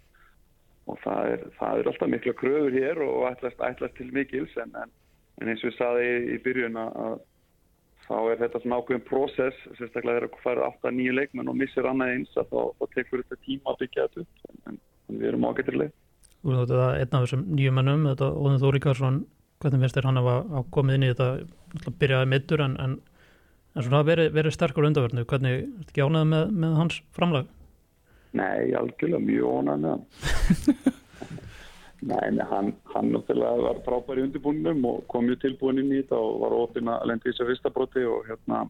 [0.89, 4.73] og það er, það er alltaf mikla kröfur hér og ætlast, ætlast til mikils en,
[4.81, 4.93] en,
[5.41, 7.19] en eins og við saði í, í byrjun að að
[8.11, 12.15] þá er þetta svona ákveðin prósess, sérstaklega þegar það færið 8-9 leikmenn og missir annað
[12.15, 14.79] eins að þá, þá tekur þetta tíma að byggja þetta upp en,
[15.11, 15.93] en við erum ágættileg.
[16.41, 19.19] Þú veist þetta einn af þessum nýjum mennum, þetta Óðin Þóríkarsson,
[19.61, 22.95] hvernig finnst þér hann að komið inn í þetta, byrjaði mittur en, en,
[23.75, 27.51] en svona verið, verið sterkur undarverðinu, hvernig, ertu ekki ánægð með, með hans framlag?
[28.31, 30.97] Nei, algjörlega mjög ónæg með hann.
[32.01, 36.17] Nei, hann, hann náttúrulega var frábær í undirbúninum og kom mjög tilbúin inn í þetta
[36.17, 38.63] og var ótinn að lendi í þessu fyrsta broti og hérna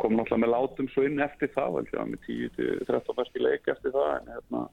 [0.00, 3.94] kom náttúrulega með látum svo inn eftir það, því að með 10-13 færski leik eftir
[3.94, 4.66] það en hérna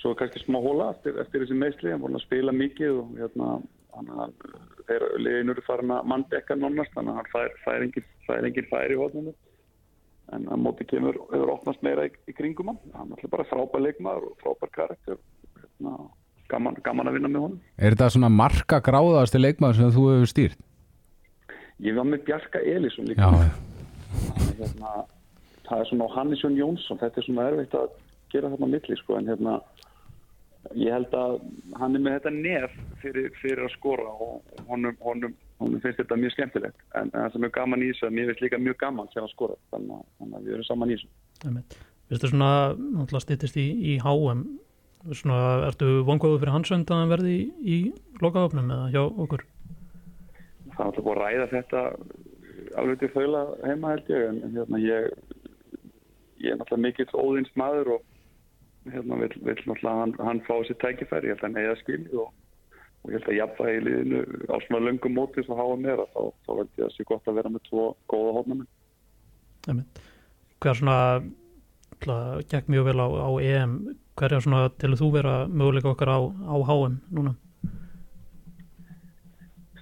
[0.00, 3.50] svo kannski smá hóla eftir, eftir þessi meðsli, hann voru að spila mikið og hérna
[3.96, 4.34] hann, hann,
[4.88, 8.96] þeir liðinur farin að manndekka nonnast þannig að hann fær, fær engin, fær engin færi
[8.96, 9.34] í hóðnum
[10.36, 12.80] en að móti kemur hefur opnast meira í, í kringum hann.
[12.96, 15.20] Hann er bara frábær leikmaður og frábær karakter.
[15.56, 15.94] Hérna,
[16.50, 17.60] gaman, gaman að vinna með honum.
[17.76, 20.60] Er þetta svona marka gráðasti leikmaður sem þú hefur stýrt?
[21.84, 23.28] Ég var með Bjarka Elísson líka.
[23.28, 23.50] Já,
[24.58, 24.94] hérna,
[25.68, 26.98] það er svona á Hannesjón Jónsson.
[26.98, 27.92] Þetta er svona erfitt að
[28.32, 29.58] gera þarna milli sko, en hérna
[30.76, 31.36] ég held að
[31.80, 36.18] hann er með þetta nef fyrir, fyrir að skora og honum, honum, honum finnst þetta
[36.18, 36.82] mjög skemmtilegt.
[36.98, 39.34] En, það sem er gaman í þessu að mér finnst líka mjög gaman sem að
[39.36, 41.84] skora þannig að, þannig að við erum saman í þessu.
[42.08, 44.44] Vistu svona, náttúrulega stýttist í, í HM,
[45.12, 45.38] svona,
[45.68, 47.78] ertu vongóðu fyrir hansönd að hann verði í, í
[48.24, 49.44] lokaöfnum eða hjá okkur?
[50.68, 51.84] Það er alltaf búið að ræða þetta
[52.78, 55.08] alveg til þaula heima held ég en, en hérna ég
[56.38, 60.78] ég er náttúrulega mikill óðins maður og hérna vill, vill náttúrulega hann, hann fá sér
[60.82, 62.28] tækifæri, ég held að hann heiða skil og,
[63.02, 64.22] og ég held að jafnvægi í liðinu
[64.52, 67.30] á svona löngum móti sem hafa meira þá, þá held ég að það sé gott
[67.30, 69.84] að vera með tvo góða hófnamenn
[70.58, 70.98] Hver svona
[71.98, 72.18] ætla,
[72.50, 73.74] gekk mjög vel á, á EM
[74.18, 77.34] hverja svona til þú vera möguleika okkar á, á HM núna?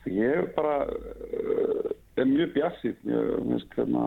[0.06, 4.04] Ég bara uh, er mjög bjassið ég finnst hérna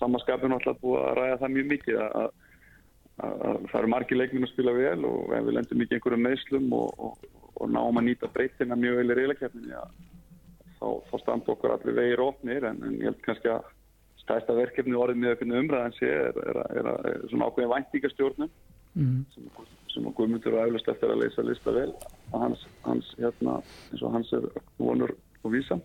[0.00, 4.46] samanskapin alltaf búið að ræða það mjög mikið að, að, að það eru margi leikminn
[4.46, 7.28] að spila vel og við lendum mikið einhverjum meðslum og, og,
[7.60, 9.76] og náum að nýta breytina mjög vel í reyðleikefninni
[10.80, 13.68] þá, þá standa okkur allir vegir ofnir en, en ég held kannski að
[14.24, 18.52] stæsta verkefni orðið með einhvern umræðan sé er, er, er, er svona ákveðin væntingastjórnum
[18.98, 19.22] Mm.
[19.34, 19.44] sem,
[19.92, 21.90] sem að Guðmundur er auðvitað eftir að leysa lista vel
[22.34, 23.60] að hans, hans hérna,
[23.92, 24.48] eins og hans er
[24.80, 25.78] vonur og vísa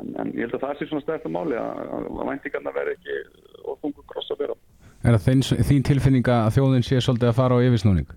[0.00, 3.18] en, en ég held að það sé svona stærsta máli að, að væntingarna verði ekki
[3.62, 4.58] og þungur gross að vera
[5.02, 8.10] Er það þín, þín tilfinning að þjóðin sé svolítið að fara á yfirsnúning?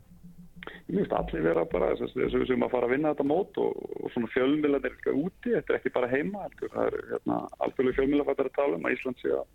[0.85, 3.57] Ég myndist allir vera bara þess að við sem að fara að vinna þetta mót
[3.61, 7.39] og, og svona fjölmiðlar er ekki úti, þetta er ekki bara heima það er hérna,
[7.65, 9.47] alþjóðlega fjölmiðlar að tala um að Ísland sé að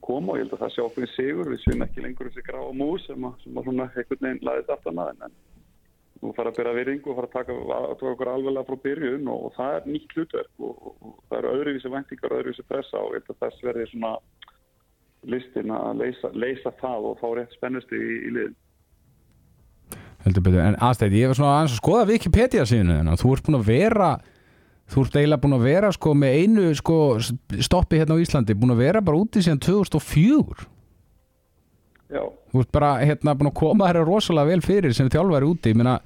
[0.00, 1.50] koma og ég held að það sé ákveðin sigur.
[1.52, 4.46] Við séum ekki lengur þessi grá og mús sem að, sem að svona einhvern veginn
[4.48, 5.36] laðið aftan að en,
[6.22, 9.30] nú fara að byrja virðingu og fara að taka, að taka okkur alveglega frá byrjun
[9.32, 12.66] og, og það er nýtt hlutverk og, og, og það eru öðruvísi væntingar og öðruvísi
[12.68, 14.12] pressa og ég held að þess verði svona
[15.32, 18.58] listin að leysa, leysa það og fá rétt spennusti í, í liðin.
[20.22, 23.58] Heldur betur, en aðstæði, ég var svona aðeins að skoða Wikipedia síðan þú ert búin
[23.58, 24.10] að vera
[24.92, 26.98] þú ert eiginlega búin að vera sko með einu sko
[27.64, 30.68] stoppi hérna á Íslandi búin að vera bara úti síðan 2004
[32.12, 35.72] Já, þú ert bara hérna búin að koma þér rosalega vel fyrir sem þjálfari úti,
[35.72, 35.96] ég meina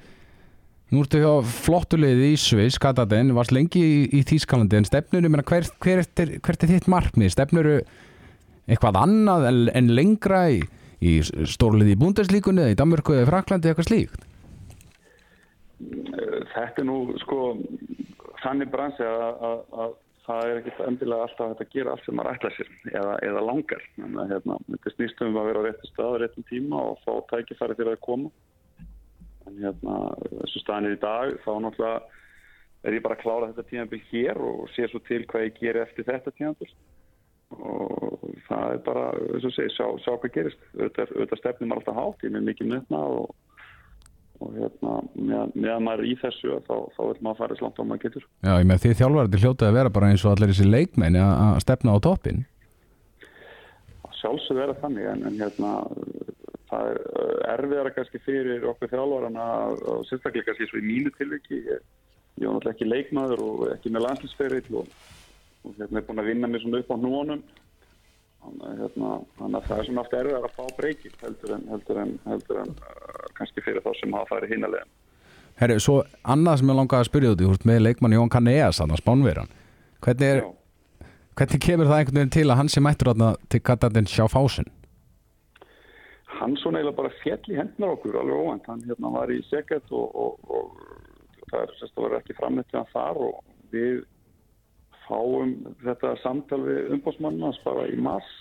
[0.94, 1.32] nú ertu hjá
[1.66, 6.04] flottulegði í Sviss Kataden, varst lengi í, í Þýskalandi en stefnuru, ég meina hver, hver,
[6.06, 7.80] er, hvert er þitt markmið, stefnuru
[8.70, 10.62] eitthvað annað en, en lengra í,
[11.02, 14.26] í stórliði í Bundeslíkunni eða í Danmörku eða Fraklandi eitthvað slíkt?
[16.54, 17.40] Þetta er nú sko
[18.46, 19.94] þannig bransi að, að, að
[20.26, 23.86] það er ekki endilega alltaf að gera allt sem maður ætla sér eða, eða langar.
[23.96, 24.58] Þannig að hérna,
[24.96, 28.32] snýstum að vera á réttu stað á réttum tíma og fá tækifæri til að koma.
[29.46, 29.96] En hérna,
[30.42, 32.00] þessu staðinir í dag þá náttúrulega
[32.86, 35.82] er ég bara að klára þetta tímabil hér og sé svo til hvað ég gerir
[35.84, 36.70] eftir þetta tímabil.
[37.56, 40.70] Og það er bara, þess að segja, sjá, sjá hvað gerist.
[40.74, 43.34] Auðvitað, stefnum alltaf hátt ég er mikið nöfna og
[44.40, 47.80] og hérna, meðan, meðan maður er í þessu þá, þá vil maður fara svo langt
[47.80, 48.26] á maður getur.
[48.44, 51.18] Já, ég með því þjálfari til hljótið að vera bara eins og allir þessi leikmenn
[51.22, 52.44] að stefna á toppin
[54.26, 55.72] sjálfsög vera þannig en, en hérna
[56.70, 57.02] það er
[57.54, 59.46] erfiðara kannski fyrir okkur þjálfarana
[59.92, 61.84] og sérstaklega kannski svo í mínu tilviki ég,
[62.40, 64.90] ég var náttúrulega ekki leikmaður og ekki með landslýsferill og,
[65.62, 67.06] og hérna er búin að vinna mér svona upp á að
[68.44, 72.14] hérna, þannig að það er svona aftur erfiðar að fá breykir heldur en, heldur en,
[72.26, 74.86] heldur en uh, kannski fyrir þá sem hafa farið hínalega
[75.56, 78.80] Herri, svo annað sem ég langaði að spyrja í, þú ert með leikmann Jón Kaneas,
[78.80, 79.52] þannig að spánveran
[80.04, 81.12] hvernig, er, Já.
[81.40, 84.72] hvernig kemur það einhvern veginn til að hann sé mættur þarna til Kataden Sjáfásin?
[86.36, 89.92] hann svona eiginlega bara fjall í hendnar okkur alveg óvænt, hann hérna var í segget
[89.94, 93.40] og, og, og það er sérst að vera ekki framleitt til hann þar og
[93.72, 94.02] við
[95.06, 98.32] fáum þetta samtal við umbósmannans bara í mars.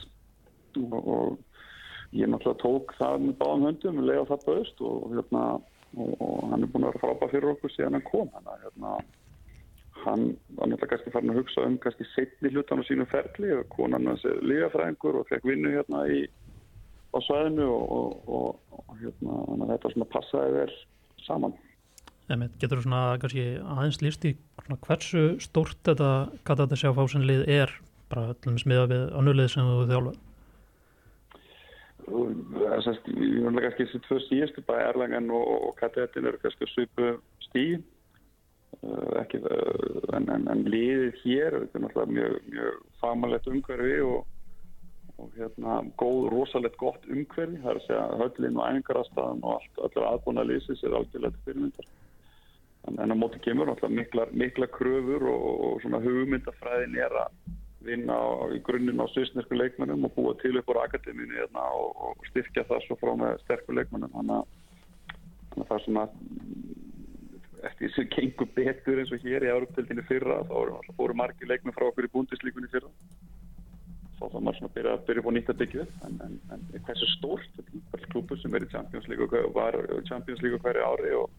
[0.75, 6.09] Og, og ég náttúrulega tók það með báðum höndum leiða það bauðst og hérna og,
[6.19, 8.33] og hann er búin að vera frábæð fyrir okkur síðan hann kom.
[8.35, 8.95] Hann hérna
[10.05, 10.25] hann
[10.57, 14.09] var náttúrulega kannski farin að hugsa um kannski setni hlutan á sínu ferli og konan
[14.09, 16.25] hans er lígafræðingur og fekk vinnu hérna í,
[17.15, 18.59] á svæðinu og,
[18.99, 20.75] hérna þetta svona passaði þér
[21.25, 21.55] saman
[22.25, 24.31] Einmitt, getur þú svona kannski aðeins líst í
[24.87, 26.11] hversu stórt þetta
[26.41, 27.73] gata þetta sjá fásinlið er
[28.09, 30.15] bara öllum smiða við annulið sem þú þjálfa
[32.05, 37.11] ég vil kannski þessi tvö síðustu bæði Erlangan og, og Katetin eru kannski svipu
[37.45, 37.81] stíð
[38.81, 43.99] uh, ekki, uh, en, en, en liðið hér þetta er náttúrulega mjög, mjög famalett umhverfi
[44.05, 44.31] og,
[45.21, 47.61] og hérna góð, rosalegt gott umhverfi.
[47.61, 51.93] Það er að segja höllin og æfingarastafan og allt, allir aðbúna lýsis er algjörlega fyrirmyndar
[52.87, 55.45] en, á móti kemur mikla, mikla kröfur og,
[55.85, 57.55] og hugmyndafræðin er að
[57.85, 61.91] vinna á, í grunninn á svisnesku leikmennum og búa til upp á akademínu hérna, og,
[62.09, 66.07] og styrkja það svo frá með sterku leikmennum þannig að það er svona
[67.65, 70.57] eftir þessu gengur betur eins og hér í Európtildinu fyrra þá
[70.97, 72.91] voru margi leikmenn frá okkur í búndislíkunni fyrra.
[74.15, 77.57] Þá þá maður svona byrja, byrja búin nýtt að byggja en, en, en hversu stórt
[78.11, 79.75] klúpur sem er í Champions League og var
[80.07, 81.33] Champions League hverju ári og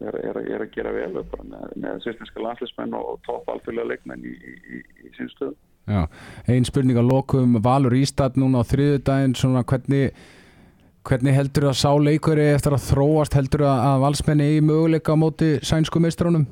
[0.00, 4.34] er, er, er að gera vel með, með svistinska landsleismenn og topp alþjóðlega leikmenn í,
[4.34, 5.56] í, í sínstöðu.
[5.88, 6.02] Já,
[6.52, 10.16] einn spurning að lokum Valur Ístad núna á þriðu daginn svona hvernig,
[11.08, 15.22] hvernig heldur það sá leikari eftir að þróast heldur það að valsmenni eigi möguleika á
[15.22, 16.44] móti sænsku meistrónum?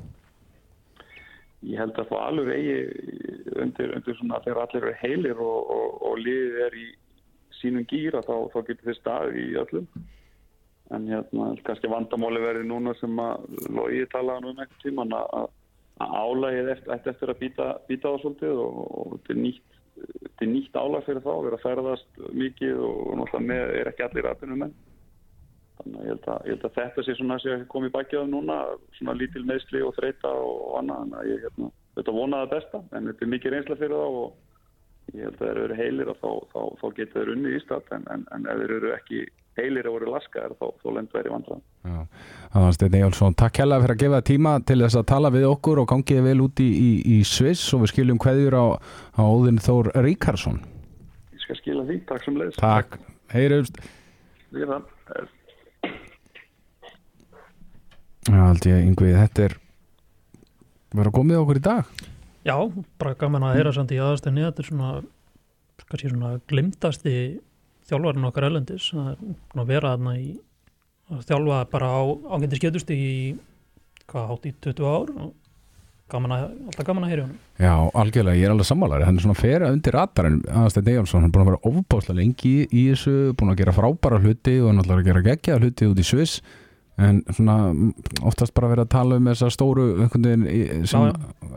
[1.67, 2.79] Ég held að það alveg eigi
[3.61, 6.87] undir, undir svona þegar allir eru heilir og, og, og liðið er í
[7.61, 9.87] sínum gýra þá, þá getur þið staðið í öllum
[10.95, 15.47] en hérna kannski vandamóli verði núna sem að logi talaði um eitthvað tíman að
[15.97, 19.77] álægið eftir, eftir að býta, býta á svolítið og, og þetta er nýtt,
[20.45, 24.63] nýtt álæg fyrir þá, vera að ferðast mikið og náttúrulega með er ekki allir aðbyrnum
[24.65, 24.75] menn
[25.77, 28.29] þannig að ég held að, ég held að þetta sé svona að koma í bakjaðu
[28.31, 28.57] núna
[28.97, 33.09] svona lítil meðsli og þreita og annað þannig að ég hérna, þetta vonaði besta en
[33.11, 34.29] þetta er mikið reynsla fyrir þá og
[35.15, 37.91] ég held að þeir eru heilir og þá, þá, þá getur þeir unni í stað
[37.97, 39.21] en, en, en ef þeir eru ekki
[39.57, 41.63] heilir að voru laskaðar þá, þá lendur þeir í vandræðan.
[42.53, 43.37] Það var Steinn Ejálsson.
[43.41, 46.37] Takk hella fyrir að gefa tíma til þess að tala við okkur og gangið vel
[46.45, 48.65] út í, í, í Sviss og við skiljum hverjur á,
[49.17, 50.59] á Óðin Þór Ríkarsson.
[51.33, 52.01] Ég skal skila því.
[52.11, 52.61] Takk sem leiðist.
[52.61, 52.99] Takk.
[53.33, 53.81] Heyrjumst.
[54.53, 55.33] Það.
[58.27, 59.57] Held ég, yngvið, þetta er
[60.91, 61.97] verið að komið okkur í dag.
[62.47, 62.55] Já,
[63.01, 64.91] bara gaman að heyra samt í aðastinni þetta er svona,
[65.83, 67.15] kannski svona glimtasti
[67.89, 70.29] þjálfarinn okkar elendis að vera þarna í
[71.11, 72.01] að þjálfa bara á
[72.35, 73.03] ágændi skjötust í
[74.07, 75.11] hvað átt í 20 ár.
[75.25, 75.35] Og
[76.11, 79.25] gaman að, alltaf gaman að heyra hann Já, algjörlega, ég er alveg sammálari hann er
[79.25, 83.15] svona ferið undir ratarinn aðstæðin Ejálsson, hann er búin að vera ofbáslega lengi í þessu,
[83.35, 86.39] búin að gera frábæra hluti og náttúrulega að gera geggja hluti út í Sviss
[86.97, 87.57] en svona
[88.25, 89.87] oftast bara verið að tala um þessar stóru
[90.89, 91.11] sem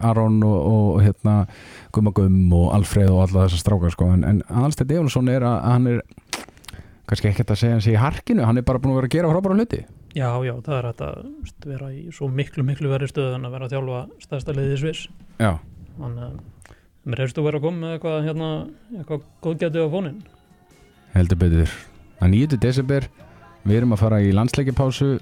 [0.05, 1.37] Aron og, og hérna
[1.97, 4.11] Gummagum og Alfreð og alla þessar strákar sko.
[4.13, 6.03] en, en Alstedt Ejálsson er að hann er
[7.09, 9.33] kannski ekkert að segja hans í harkinu hann er bara búin að vera að gera
[9.33, 9.81] frábæra hluti.
[10.11, 11.03] Já, já, það er að
[11.71, 14.81] vera í svo miklu, miklu verið stöðu en að vera að þjálfa stæðsta liðið í
[14.83, 15.07] Sviss.
[15.39, 15.53] Já.
[15.97, 16.37] Þannig að
[17.11, 18.51] mér hefstu verið að koma með eitthvað hérna,
[18.99, 20.21] eitthvað góðgætið á fónin
[21.15, 21.73] Heldur betur.
[22.21, 22.59] Að 9.
[22.61, 23.07] desember
[23.65, 25.15] við erum að fara í landsleikipásu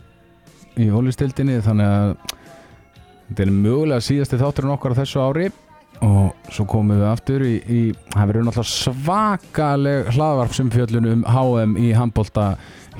[0.79, 2.11] í hólistildinni þannig að
[3.29, 5.49] þetta er mögulega síðasti þátturinn okkar á þessu ári.
[6.05, 7.81] Og svo komum við aftur í, í
[8.13, 12.53] það verður náttúrulega svakaleg hlaðvarpsumfjöllun um HM í handbólta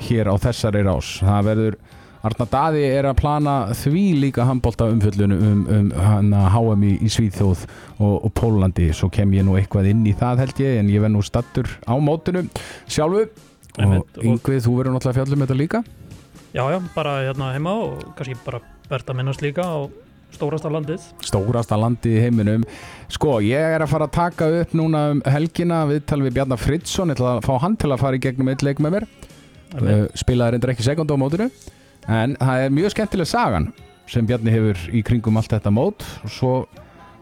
[0.03, 1.13] hér á þessari rás.
[1.23, 1.77] Það verður,
[2.27, 7.63] Arna Daði er að plana því líka handbólta umfjöllun um, um, HM í, í Svíþjóð
[8.03, 11.05] og, og Pólandi svo kem ég nú eitthvað inn í það held ég en ég
[11.05, 12.43] verð nú stattur á mótinu.
[12.91, 13.29] Sjálfu
[13.79, 15.83] og Yngvið, þú verður náttúrulega fjallum þetta líka
[16.49, 18.59] Já, já, bara hérna heima og kannski bara
[18.89, 19.85] verðt að minnast líka á
[20.33, 21.03] stórasta landið.
[21.25, 22.63] Stórasta landið í heiminum.
[23.13, 27.13] Sko, ég er að fara að taka upp núna um helgina viðtal við Bjarnar Fridsson,
[27.13, 29.07] ég ætla að fá hann til að fara í gegnum eitt leik með mér.
[29.69, 31.45] Uh, spilaði reyndar ekki sekund á mótinu,
[32.09, 33.69] en það er mjög skemmtileg sagan
[34.09, 36.53] sem Bjarni hefur í kringum allt þetta mót og svo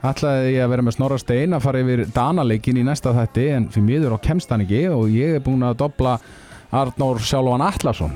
[0.07, 3.67] ætlaði ég að vera með Snorra Stein að fara yfir Danaleikin í næsta þætti en
[3.73, 6.15] fyrir miður á kemst hann ekki og ég er búin að dobla
[6.75, 8.13] Arnór Sjálfan Allarsson.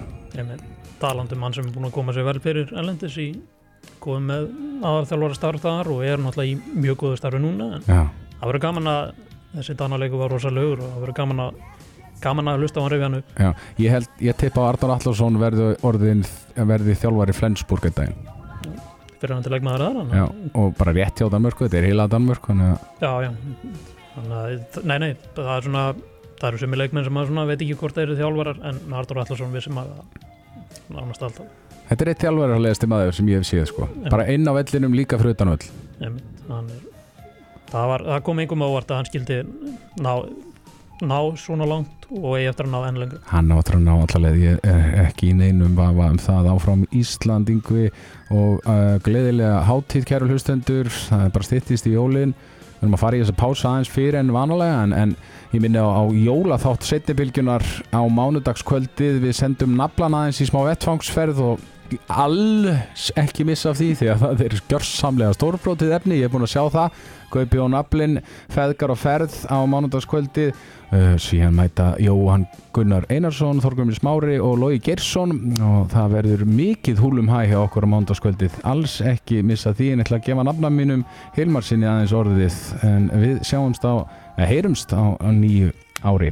[1.02, 3.32] Talandum mann sem er búin að koma sér vel fyrir ellendis í
[4.02, 4.50] góðum með
[4.86, 8.02] aðarþjálfara starf þar og er náttúrulega í mjög góðu starfi núna en Já.
[8.38, 9.14] það verður gaman að
[9.56, 11.64] þessi danaleiku var rosalögur og það verður gaman að
[12.22, 13.50] gaman að hlusta á hann Já,
[13.82, 16.22] ég held, ég tippa að Arnar Allarsson verði orðin,
[16.56, 18.30] verði þjálfari Flensburg einn daginn
[19.22, 20.26] fyrir hann til leikmaður aðra Já,
[20.58, 23.32] og bara rétt hjá Danmörku, þetta er heila Danmörk þannig að já, já.
[24.12, 25.84] Þannig að, nei, nei, það er svona
[26.42, 29.00] það eru sumi leikmenn sem að svona veit ekki hvort það eru þjálfarar en með
[29.02, 29.92] Artur Allarsson við sem að
[30.92, 31.58] nánast alltaf.
[31.92, 32.24] Þetta er eitt
[32.64, 33.88] leiðast maður sem ég hef séð sko.
[34.08, 35.66] Bara inn á vellinum líka fyrir utan öll.
[36.00, 36.86] Einmitt, hann er,
[37.72, 39.40] það, það kom einhverjum ávart að hann skildi
[40.06, 40.14] ná,
[41.04, 43.20] ná svona langt og eigi eftir að ná enn lengur.
[43.32, 47.52] Hann áttur að ná allaveg, ég er ekki í neinum vafa um það áfram Ísland
[47.52, 47.90] yngvi
[48.32, 52.34] og uh, gleðilega hátíð kæru hlustendur, það er bara styttist í jólin.
[52.80, 55.16] Við erum að fara í þessa pása aðeins fyrir en vanalega en, en
[55.52, 59.20] ég minni á, á jólaþátt setnibilgjunar á mánudagskvöldið.
[59.26, 61.66] Við sendum naflan aðeins í smá vettfangsferð og
[62.08, 66.48] alls ekki missa af því því að það er gjörsamlega stórbrótið efni, ég er búin
[66.48, 67.02] að sjá það.
[67.32, 68.22] Gaupi og naflin,
[68.52, 70.56] feðgar og ferð á mánudagskvöldið
[70.92, 75.34] uh, síðan mæta Jóhann Gunnar Einarsson Þorgrumir Smári og Lói Gersson
[75.66, 80.04] og það verður mikið húlum hæ hjá okkur á mánudagskvöldið, alls ekki missa því en
[80.04, 81.06] ég ætla að gefa nafna mínum
[81.38, 82.62] Hilmar sinni aðeins orðið.
[82.88, 84.06] En við sjáumst á,
[84.38, 86.32] eða heyrumst á, á nýju ári